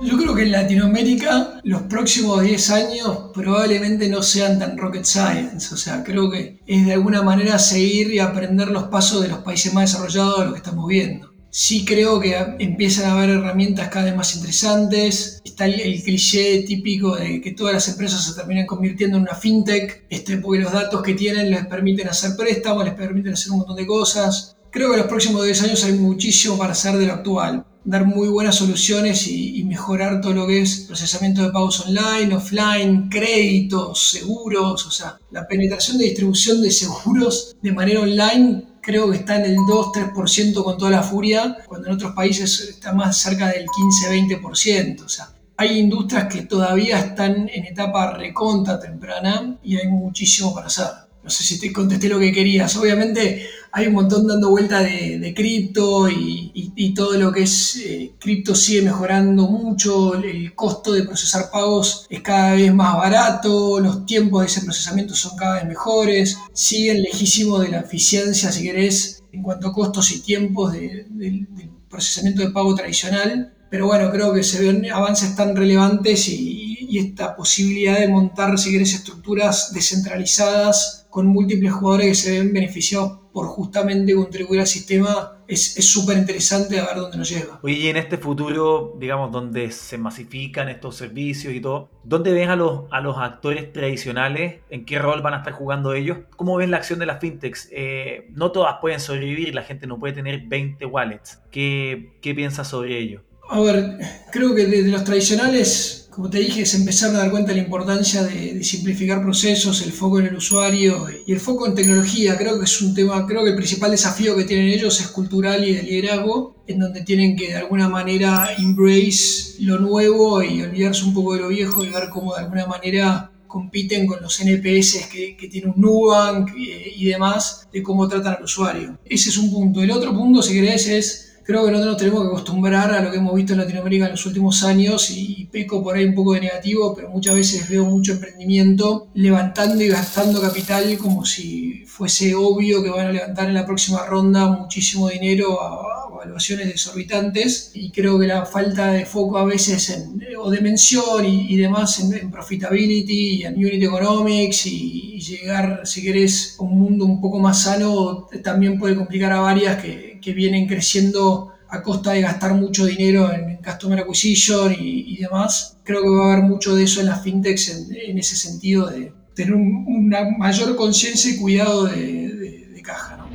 Yo 0.00 0.16
creo 0.16 0.32
que 0.32 0.42
en 0.42 0.52
Latinoamérica 0.52 1.60
los 1.64 1.82
próximos 1.82 2.42
10 2.42 2.70
años 2.70 3.18
probablemente 3.34 4.08
no 4.08 4.22
sean 4.22 4.58
tan 4.58 4.78
rocket 4.78 5.04
science. 5.04 5.74
O 5.74 5.76
sea, 5.76 6.04
creo 6.04 6.30
que 6.30 6.60
es 6.66 6.86
de 6.86 6.92
alguna 6.92 7.22
manera 7.22 7.58
seguir 7.58 8.12
y 8.12 8.20
aprender 8.20 8.68
los 8.68 8.84
pasos 8.84 9.22
de 9.22 9.28
los 9.28 9.38
países 9.38 9.74
más 9.74 9.90
desarrollados 9.90 10.38
de 10.38 10.44
lo 10.46 10.52
que 10.52 10.58
estamos 10.58 10.86
viendo. 10.86 11.32
Sí 11.50 11.84
creo 11.84 12.20
que 12.20 12.36
empiezan 12.60 13.06
a 13.06 13.14
haber 13.14 13.30
herramientas 13.30 13.88
cada 13.88 14.04
vez 14.04 14.14
más 14.14 14.36
interesantes. 14.36 15.40
Está 15.44 15.66
el, 15.66 15.80
el 15.80 16.00
cliché 16.02 16.62
típico 16.62 17.16
de 17.16 17.40
que 17.40 17.52
todas 17.52 17.74
las 17.74 17.88
empresas 17.88 18.24
se 18.24 18.34
terminan 18.34 18.66
convirtiendo 18.66 19.16
en 19.16 19.24
una 19.24 19.34
fintech, 19.34 20.04
este, 20.10 20.36
porque 20.36 20.60
los 20.60 20.72
datos 20.72 21.02
que 21.02 21.14
tienen 21.14 21.50
les 21.50 21.66
permiten 21.66 22.06
hacer 22.06 22.36
préstamos, 22.36 22.84
les 22.84 22.94
permiten 22.94 23.32
hacer 23.32 23.50
un 23.50 23.58
montón 23.58 23.74
de 23.74 23.86
cosas. 23.86 24.56
Creo 24.70 24.90
que 24.90 24.94
en 24.94 25.00
los 25.00 25.08
próximos 25.08 25.44
10 25.44 25.62
años 25.64 25.84
hay 25.84 25.94
muchísimo 25.94 26.56
para 26.56 26.72
hacer 26.72 26.96
de 26.98 27.06
lo 27.06 27.14
actual 27.14 27.64
dar 27.88 28.04
muy 28.04 28.28
buenas 28.28 28.56
soluciones 28.56 29.26
y, 29.28 29.64
mejorar 29.64 30.20
todo 30.20 30.32
lo 30.32 30.46
que 30.46 30.62
es 30.62 30.84
procesamiento 30.86 31.42
de 31.42 31.52
pagos 31.52 31.80
online, 31.86 32.34
offline, 32.34 33.08
créditos, 33.10 34.10
seguros, 34.10 34.86
o 34.86 34.90
sea, 34.90 35.18
la 35.30 35.46
penetración 35.46 35.98
de 35.98 36.04
distribución 36.04 36.62
de 36.62 36.70
seguros 36.70 37.54
de 37.62 37.72
manera 37.72 38.00
online 38.00 38.64
creo 38.80 39.10
que 39.10 39.18
está 39.18 39.36
en 39.36 39.52
el 39.52 39.56
2-3% 39.56 40.64
con 40.64 40.78
toda 40.78 40.90
la 40.90 41.02
furia, 41.02 41.58
cuando 41.66 41.88
en 41.88 41.94
otros 41.94 42.12
países 42.12 42.60
está 42.60 42.92
más 42.92 43.18
cerca 43.18 43.48
del 43.48 43.66
15-20%, 43.66 45.04
o 45.04 45.08
sea, 45.08 45.28
hay 45.56 45.78
industrias 45.78 46.32
que 46.32 46.42
todavía 46.42 46.98
están 46.98 47.48
en 47.48 47.66
etapa 47.66 48.16
reconta 48.16 48.78
temprana 48.80 49.58
y 49.62 49.76
hay 49.76 49.88
muchísimo 49.88 50.54
para 50.54 50.68
hacer. 50.68 51.07
No 51.28 51.32
sé 51.32 51.44
si 51.44 51.60
te 51.60 51.70
contesté 51.74 52.08
lo 52.08 52.18
que 52.18 52.32
querías. 52.32 52.74
Obviamente 52.78 53.46
hay 53.70 53.86
un 53.88 53.92
montón 53.92 54.26
dando 54.26 54.48
vuelta 54.48 54.80
de, 54.80 55.34
cripto 55.36 56.08
y, 56.08 56.94
todo 56.96 57.18
lo 57.18 57.30
que 57.30 57.42
es 57.42 57.76
eh, 57.84 58.14
cripto 58.18 58.54
sigue 58.54 58.80
mejorando 58.80 59.46
mucho. 59.46 60.14
El 60.14 60.54
costo 60.54 60.90
de 60.94 61.02
procesar 61.02 61.50
pagos 61.50 62.06
es 62.08 62.22
cada 62.22 62.54
vez 62.54 62.72
más 62.72 62.96
barato. 62.96 63.78
Los 63.78 64.06
tiempos 64.06 64.40
de 64.40 64.46
ese 64.46 64.62
procesamiento 64.62 65.14
son 65.14 65.36
cada 65.36 65.56
vez 65.56 65.66
mejores. 65.66 66.38
Siguen 66.54 67.02
lejísimos 67.02 67.60
de 67.60 67.68
la 67.68 67.80
eficiencia, 67.80 68.50
si 68.50 68.62
querés, 68.62 69.22
en 69.30 69.42
cuanto 69.42 69.68
a 69.68 69.74
costos 69.74 70.10
y 70.12 70.22
tiempos 70.22 70.72
de, 70.72 71.04
de, 71.10 71.46
del 71.50 71.70
procesamiento 71.90 72.40
de 72.40 72.52
pago 72.52 72.74
tradicional. 72.74 73.52
Pero 73.68 73.86
bueno, 73.86 74.10
creo 74.10 74.32
que 74.32 74.42
se 74.42 74.64
ven 74.64 74.90
avances 74.90 75.36
tan 75.36 75.54
relevantes 75.54 76.26
y, 76.28 76.78
y 76.88 76.98
esta 76.98 77.36
posibilidad 77.36 77.98
de 77.98 78.08
montar, 78.08 78.58
si 78.58 78.72
querés, 78.72 78.94
estructuras 78.94 79.74
descentralizadas 79.74 80.97
con 81.10 81.26
múltiples 81.26 81.72
jugadores 81.72 82.08
que 82.08 82.14
se 82.14 82.38
ven 82.38 82.52
beneficiados 82.52 83.18
por 83.32 83.46
justamente 83.46 84.14
contribuir 84.14 84.60
al 84.60 84.66
sistema 84.66 85.38
es 85.48 85.74
súper 85.88 86.18
interesante 86.18 86.78
a 86.78 86.86
ver 86.86 86.96
dónde 86.96 87.16
nos 87.16 87.30
lleva. 87.30 87.58
Oye, 87.62 87.74
y 87.74 87.86
en 87.88 87.96
este 87.96 88.18
futuro, 88.18 88.94
digamos, 88.98 89.32
donde 89.32 89.70
se 89.70 89.96
masifican 89.96 90.68
estos 90.68 90.96
servicios 90.96 91.54
y 91.54 91.60
todo, 91.60 91.88
¿dónde 92.04 92.32
ves 92.32 92.48
a 92.48 92.56
los, 92.56 92.82
a 92.90 93.00
los 93.00 93.16
actores 93.16 93.72
tradicionales? 93.72 94.56
¿En 94.68 94.84
qué 94.84 94.98
rol 94.98 95.22
van 95.22 95.34
a 95.34 95.38
estar 95.38 95.54
jugando 95.54 95.94
ellos? 95.94 96.18
¿Cómo 96.36 96.56
ven 96.56 96.70
la 96.70 96.76
acción 96.76 96.98
de 96.98 97.06
las 97.06 97.20
fintechs? 97.20 97.68
Eh, 97.72 98.28
no 98.34 98.52
todas 98.52 98.76
pueden 98.80 99.00
sobrevivir, 99.00 99.54
la 99.54 99.62
gente 99.62 99.86
no 99.86 99.98
puede 99.98 100.12
tener 100.12 100.42
20 100.46 100.84
wallets. 100.84 101.40
¿Qué, 101.50 102.18
qué 102.20 102.34
piensas 102.34 102.68
sobre 102.68 102.98
ello? 102.98 103.22
A 103.48 103.60
ver, 103.60 103.98
creo 104.30 104.54
que 104.54 104.66
desde 104.66 104.90
los 104.90 105.04
tradicionales 105.04 106.07
como 106.18 106.30
te 106.30 106.40
dije, 106.40 106.66
se 106.66 106.78
empezaron 106.78 107.14
a 107.14 107.20
dar 107.20 107.30
cuenta 107.30 107.52
de 107.52 107.58
la 107.58 107.62
importancia 107.62 108.24
de, 108.24 108.64
simplificar 108.64 109.22
procesos, 109.22 109.82
el 109.82 109.92
foco 109.92 110.18
en 110.18 110.26
el 110.26 110.34
usuario 110.34 111.06
y 111.24 111.30
el 111.30 111.38
foco 111.38 111.64
en 111.64 111.76
tecnología. 111.76 112.36
Creo 112.36 112.58
que 112.58 112.64
es 112.64 112.82
un 112.82 112.92
tema, 112.92 113.24
creo 113.24 113.44
que 113.44 113.50
el 113.50 113.54
principal 113.54 113.92
desafío 113.92 114.34
que 114.34 114.42
tienen 114.42 114.66
ellos 114.66 115.00
es 115.00 115.06
cultural 115.06 115.64
y 115.64 115.74
de 115.74 115.84
liderazgo, 115.84 116.56
en 116.66 116.80
donde 116.80 117.02
tienen 117.02 117.36
que 117.36 117.50
de 117.50 117.58
alguna 117.58 117.88
manera 117.88 118.48
embrace 118.58 119.54
lo 119.60 119.78
nuevo 119.78 120.42
y 120.42 120.60
olvidarse 120.60 121.04
un 121.04 121.14
poco 121.14 121.34
de 121.34 121.40
lo 121.42 121.48
viejo 121.50 121.84
y 121.84 121.90
ver 121.90 122.08
cómo 122.12 122.34
de 122.34 122.40
alguna 122.40 122.66
manera 122.66 123.30
compiten 123.46 124.04
con 124.04 124.20
los 124.20 124.40
NPS 124.40 125.06
que, 125.12 125.36
que 125.36 125.46
tiene 125.46 125.68
un 125.68 125.80
Nubank 125.80 126.50
y, 126.56 126.94
y 126.96 127.04
demás, 127.04 127.68
de 127.72 127.80
cómo 127.80 128.08
tratan 128.08 128.38
al 128.38 128.42
usuario. 128.42 128.98
Ese 129.04 129.28
es 129.28 129.38
un 129.38 129.52
punto. 129.52 129.80
El 129.84 129.92
otro 129.92 130.12
punto, 130.12 130.42
si 130.42 130.54
querés, 130.54 130.88
es 130.88 131.27
creo 131.48 131.64
que 131.64 131.70
nosotros 131.70 131.92
nos 131.92 131.96
tenemos 131.96 132.22
que 132.24 132.28
acostumbrar 132.28 132.92
a 132.92 133.00
lo 133.00 133.10
que 133.10 133.16
hemos 133.16 133.34
visto 133.34 133.54
en 133.54 133.60
Latinoamérica 133.60 134.04
en 134.04 134.10
los 134.10 134.26
últimos 134.26 134.62
años 134.64 135.10
y, 135.10 135.48
peco 135.50 135.82
por 135.82 135.96
ahí 135.96 136.04
un 136.04 136.14
poco 136.14 136.34
de 136.34 136.42
negativo, 136.42 136.94
pero 136.94 137.08
muchas 137.08 137.34
veces 137.34 137.66
veo 137.70 137.86
mucho 137.86 138.12
emprendimiento 138.12 139.08
levantando 139.14 139.82
y 139.82 139.88
gastando 139.88 140.42
capital 140.42 140.98
como 140.98 141.24
si 141.24 141.86
fuese 141.86 142.34
obvio 142.34 142.82
que 142.82 142.90
van 142.90 143.06
a 143.06 143.12
levantar 143.12 143.48
en 143.48 143.54
la 143.54 143.64
próxima 143.64 144.04
ronda 144.04 144.46
muchísimo 144.46 145.08
dinero 145.08 145.58
a, 145.62 145.84
a 146.04 146.14
evaluaciones 146.16 146.66
desorbitantes. 146.66 147.70
Y 147.72 147.92
creo 147.92 148.18
que 148.18 148.26
la 148.26 148.44
falta 148.44 148.92
de 148.92 149.06
foco 149.06 149.38
a 149.38 149.46
veces 149.46 149.88
en, 149.88 150.20
o 150.38 150.50
de 150.50 150.60
mención 150.60 151.24
y, 151.24 151.50
y 151.50 151.56
demás 151.56 151.98
en, 152.00 152.12
en, 152.12 152.30
profitability 152.30 153.38
y 153.38 153.44
en 153.44 153.54
unit 153.54 153.84
economics 153.84 154.66
y, 154.66 155.14
y, 155.14 155.20
llegar, 155.20 155.80
si 155.84 156.02
querés, 156.02 156.56
a 156.58 156.62
un 156.64 156.78
mundo 156.78 157.06
un 157.06 157.22
poco 157.22 157.38
más 157.38 157.62
sano 157.62 158.28
también 158.44 158.78
puede 158.78 158.96
complicar 158.96 159.32
a 159.32 159.40
varias 159.40 159.82
que, 159.82 160.07
que 160.20 160.32
vienen 160.32 160.66
creciendo 160.66 161.52
a 161.68 161.82
costa 161.82 162.12
de 162.12 162.22
gastar 162.22 162.54
mucho 162.54 162.86
dinero 162.86 163.32
en, 163.32 163.50
en 163.50 163.56
customer 163.58 164.00
acquisition 164.00 164.74
y, 164.78 165.16
demás. 165.18 165.76
Creo 165.84 166.02
que 166.02 166.08
va 166.08 166.30
a 166.30 166.32
haber 166.32 166.44
mucho 166.44 166.74
de 166.74 166.84
eso 166.84 167.00
en 167.00 167.06
las 167.06 167.22
fintechs 167.22 167.68
en, 167.90 168.18
ese 168.18 168.36
sentido 168.36 168.86
de 168.86 169.12
tener 169.34 169.54
un, 169.54 169.84
una 169.86 170.30
mayor 170.36 170.76
conciencia 170.76 171.30
y 171.30 171.36
cuidado 171.36 171.84
de, 171.84 171.96
de, 171.96 172.68
de 172.72 172.82
caja. 172.82 173.16
¿no? 173.16 173.27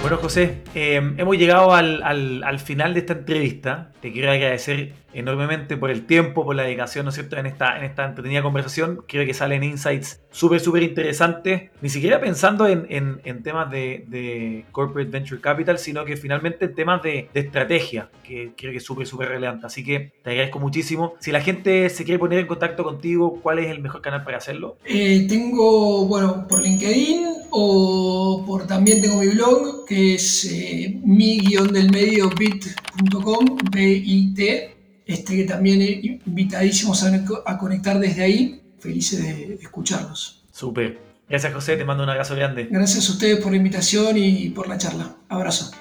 Bueno, 0.00 0.16
José, 0.18 0.62
eh, 0.76 0.94
hemos 1.16 1.36
llegado 1.36 1.74
al, 1.74 2.02
al, 2.04 2.44
al, 2.44 2.58
final 2.60 2.94
de 2.94 3.00
esta 3.00 3.14
entrevista. 3.14 3.90
Te 4.00 4.12
quiero 4.12 4.30
agradecer 4.30 4.92
enormemente 5.12 5.76
por 5.76 5.90
el 5.90 6.06
tiempo, 6.06 6.44
por 6.44 6.54
la 6.54 6.62
dedicación, 6.62 7.04
¿no 7.04 7.08
es 7.08 7.16
cierto?, 7.16 7.36
en 7.36 7.46
esta, 7.46 7.76
en 7.76 7.84
esta 7.84 8.04
entretenida 8.04 8.42
conversación. 8.42 9.00
Creo 9.08 9.26
que 9.26 9.34
salen 9.34 9.64
insights 9.64 10.20
súper, 10.30 10.60
súper 10.60 10.84
interesantes. 10.84 11.70
Ni 11.80 11.88
siquiera 11.88 12.20
pensando 12.20 12.66
en, 12.68 12.86
en, 12.90 13.20
en 13.24 13.42
temas 13.42 13.70
de, 13.70 14.04
de, 14.06 14.64
Corporate 14.70 15.10
Venture 15.10 15.40
Capital, 15.40 15.78
sino 15.78 16.04
que 16.04 16.16
finalmente 16.16 16.66
en 16.66 16.74
temas 16.74 17.02
de, 17.02 17.28
de 17.34 17.40
estrategia, 17.40 18.08
que 18.22 18.52
creo 18.56 18.70
que 18.70 18.78
es 18.78 18.84
súper, 18.84 19.06
súper 19.06 19.28
relevante. 19.28 19.66
Así 19.66 19.82
que 19.82 20.12
te 20.22 20.30
agradezco 20.30 20.60
muchísimo. 20.60 21.14
Si 21.18 21.32
la 21.32 21.40
gente 21.40 21.88
se 21.90 22.04
quiere 22.04 22.18
poner 22.18 22.38
en 22.38 22.46
contacto 22.46 22.84
contigo, 22.84 23.40
¿cuál 23.42 23.58
es 23.58 23.68
el 23.68 23.80
mejor 23.80 24.00
canal 24.00 24.22
para 24.22 24.36
hacerlo? 24.36 24.76
Eh, 24.84 25.26
tengo, 25.28 26.06
bueno, 26.06 26.46
por 26.46 26.62
LinkedIn 26.62 27.26
o 27.50 28.44
por 28.46 28.66
también 28.66 29.00
tengo 29.00 29.18
mi 29.18 29.28
blog, 29.28 29.86
que 29.88 30.14
es 30.14 30.44
eh, 30.44 31.00
mi-delmedio 31.02 32.28
bit.com, 32.30 33.56
B-I-T 33.72 34.76
este, 35.06 35.36
que 35.36 35.44
también 35.44 35.80
invitadísimos 36.26 37.02
a, 37.02 37.24
a, 37.46 37.56
conectar 37.56 37.98
desde 37.98 38.22
ahí. 38.22 38.62
Felices 38.78 39.22
de, 39.22 39.46
de 39.46 39.54
escucharlos. 39.54 40.44
Súper. 40.52 40.98
Gracias, 41.28 41.52
José. 41.54 41.76
Te 41.76 41.84
mando 41.84 42.04
un 42.04 42.10
abrazo 42.10 42.36
grande. 42.36 42.68
Gracias 42.70 43.08
a 43.08 43.12
ustedes 43.12 43.40
por 43.40 43.50
la 43.50 43.56
invitación 43.56 44.18
y 44.18 44.50
por 44.50 44.68
la 44.68 44.76
charla. 44.76 45.16
Abrazo. 45.30 45.72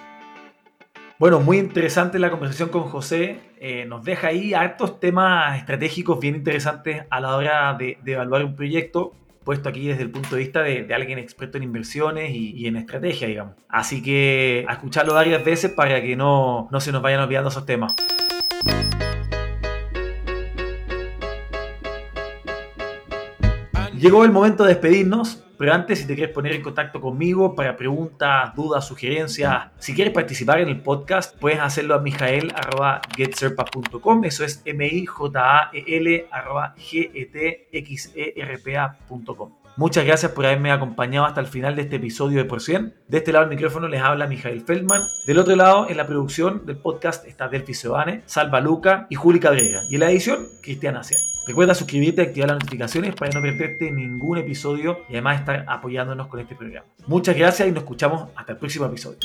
Bueno, 1.19 1.41
muy 1.41 1.57
interesante 1.57 2.19
la 2.19 2.31
conversación 2.31 2.69
con 2.69 2.83
José. 2.83 3.39
Eh, 3.59 3.85
nos 3.85 4.05
deja 4.05 4.27
ahí 4.27 4.53
hartos 4.53 4.99
temas 4.99 5.57
estratégicos 5.57 6.19
bien 6.19 6.35
interesantes 6.35 7.03
a 7.09 7.19
la 7.19 7.35
hora 7.35 7.75
de, 7.77 7.97
de 8.03 8.13
evaluar 8.13 8.45
un 8.45 8.55
proyecto 8.55 9.13
puesto 9.47 9.69
aquí 9.69 9.87
desde 9.87 10.03
el 10.03 10.11
punto 10.11 10.35
de 10.35 10.41
vista 10.41 10.61
de, 10.61 10.93
alguien 10.93 11.19
experto 11.19 11.55
en 11.55 11.63
inversiones 11.63 12.31
y, 12.31 12.51
y, 12.51 12.67
en 12.67 12.75
estrategia, 12.75 13.29
digamos. 13.29 13.55
Así 13.69 14.03
que 14.03 14.65
a 14.67 14.73
escucharlo 14.73 15.13
varias 15.13 15.41
veces 15.45 15.71
para 15.71 16.01
que 16.01 16.17
no, 16.17 16.67
no 16.69 16.81
se 16.81 16.91
nos 16.91 17.01
vayan 17.01 17.21
olvidando 17.21 17.47
esos 17.47 17.65
temas. 17.65 17.93
Llegó 23.97 24.23
el 24.23 24.31
momento 24.31 24.63
de 24.63 24.73
despedirnos, 24.73 25.43
pero 25.57 25.73
antes, 25.73 25.99
si 25.99 26.05
te 26.05 26.13
quieres 26.13 26.31
poner 26.31 26.53
en 26.53 26.61
contacto 26.61 27.01
conmigo 27.01 27.55
para 27.55 27.75
preguntas, 27.75 28.53
dudas, 28.55 28.85
sugerencias, 28.85 29.69
si 29.79 29.95
quieres 29.95 30.13
participar 30.13 30.59
en 30.59 30.67
el 30.67 30.81
podcast, 30.81 31.35
puedes 31.39 31.59
hacerlo 31.59 31.95
a 31.95 31.99
mijael.getserpa.com. 31.99 34.23
Eso 34.23 34.45
es 34.45 34.61
M-I-J-A-E-L 34.65 36.27
G-E-T-X-E-R-P-A.com. 36.77 39.53
Muchas 39.77 40.05
gracias 40.05 40.31
por 40.31 40.45
haberme 40.45 40.71
acompañado 40.71 41.25
hasta 41.25 41.41
el 41.41 41.47
final 41.47 41.75
de 41.75 41.81
este 41.83 41.95
episodio 41.95 42.37
de 42.37 42.45
Por 42.45 42.61
Cien. 42.61 42.93
De 43.07 43.17
este 43.17 43.31
lado 43.31 43.45
del 43.45 43.55
micrófono 43.55 43.87
les 43.87 44.03
habla 44.03 44.27
Mijael 44.27 44.61
Feldman. 44.61 45.07
Del 45.25 45.39
otro 45.39 45.55
lado, 45.55 45.89
en 45.89 45.97
la 45.97 46.05
producción 46.05 46.67
del 46.67 46.77
podcast 46.77 47.25
está 47.27 47.47
Delphi 47.47 47.73
Sebane, 47.73 48.21
Salva 48.27 48.61
Luca 48.61 49.07
y 49.09 49.15
Juli 49.15 49.39
Cabrera. 49.39 49.81
Y 49.89 49.95
en 49.95 50.01
la 50.01 50.11
edición, 50.11 50.45
Cristian 50.61 50.97
Asia. 50.97 51.17
Recuerda 51.47 51.73
suscribirte 51.73 52.21
y 52.21 52.25
activar 52.25 52.49
las 52.49 52.59
notificaciones 52.59 53.15
para 53.15 53.31
no 53.31 53.41
perderte 53.41 53.89
ningún 53.89 54.37
episodio 54.37 55.05
y 55.07 55.13
además 55.13 55.39
estar 55.39 55.63
apoyándonos 55.65 56.27
con 56.27 56.41
este 56.41 56.55
programa. 56.55 56.85
Muchas 57.07 57.37
gracias 57.37 57.69
y 57.69 57.71
nos 57.71 57.83
escuchamos 57.83 58.27
hasta 58.35 58.51
el 58.51 58.57
próximo 58.57 58.85
episodio. 58.85 59.17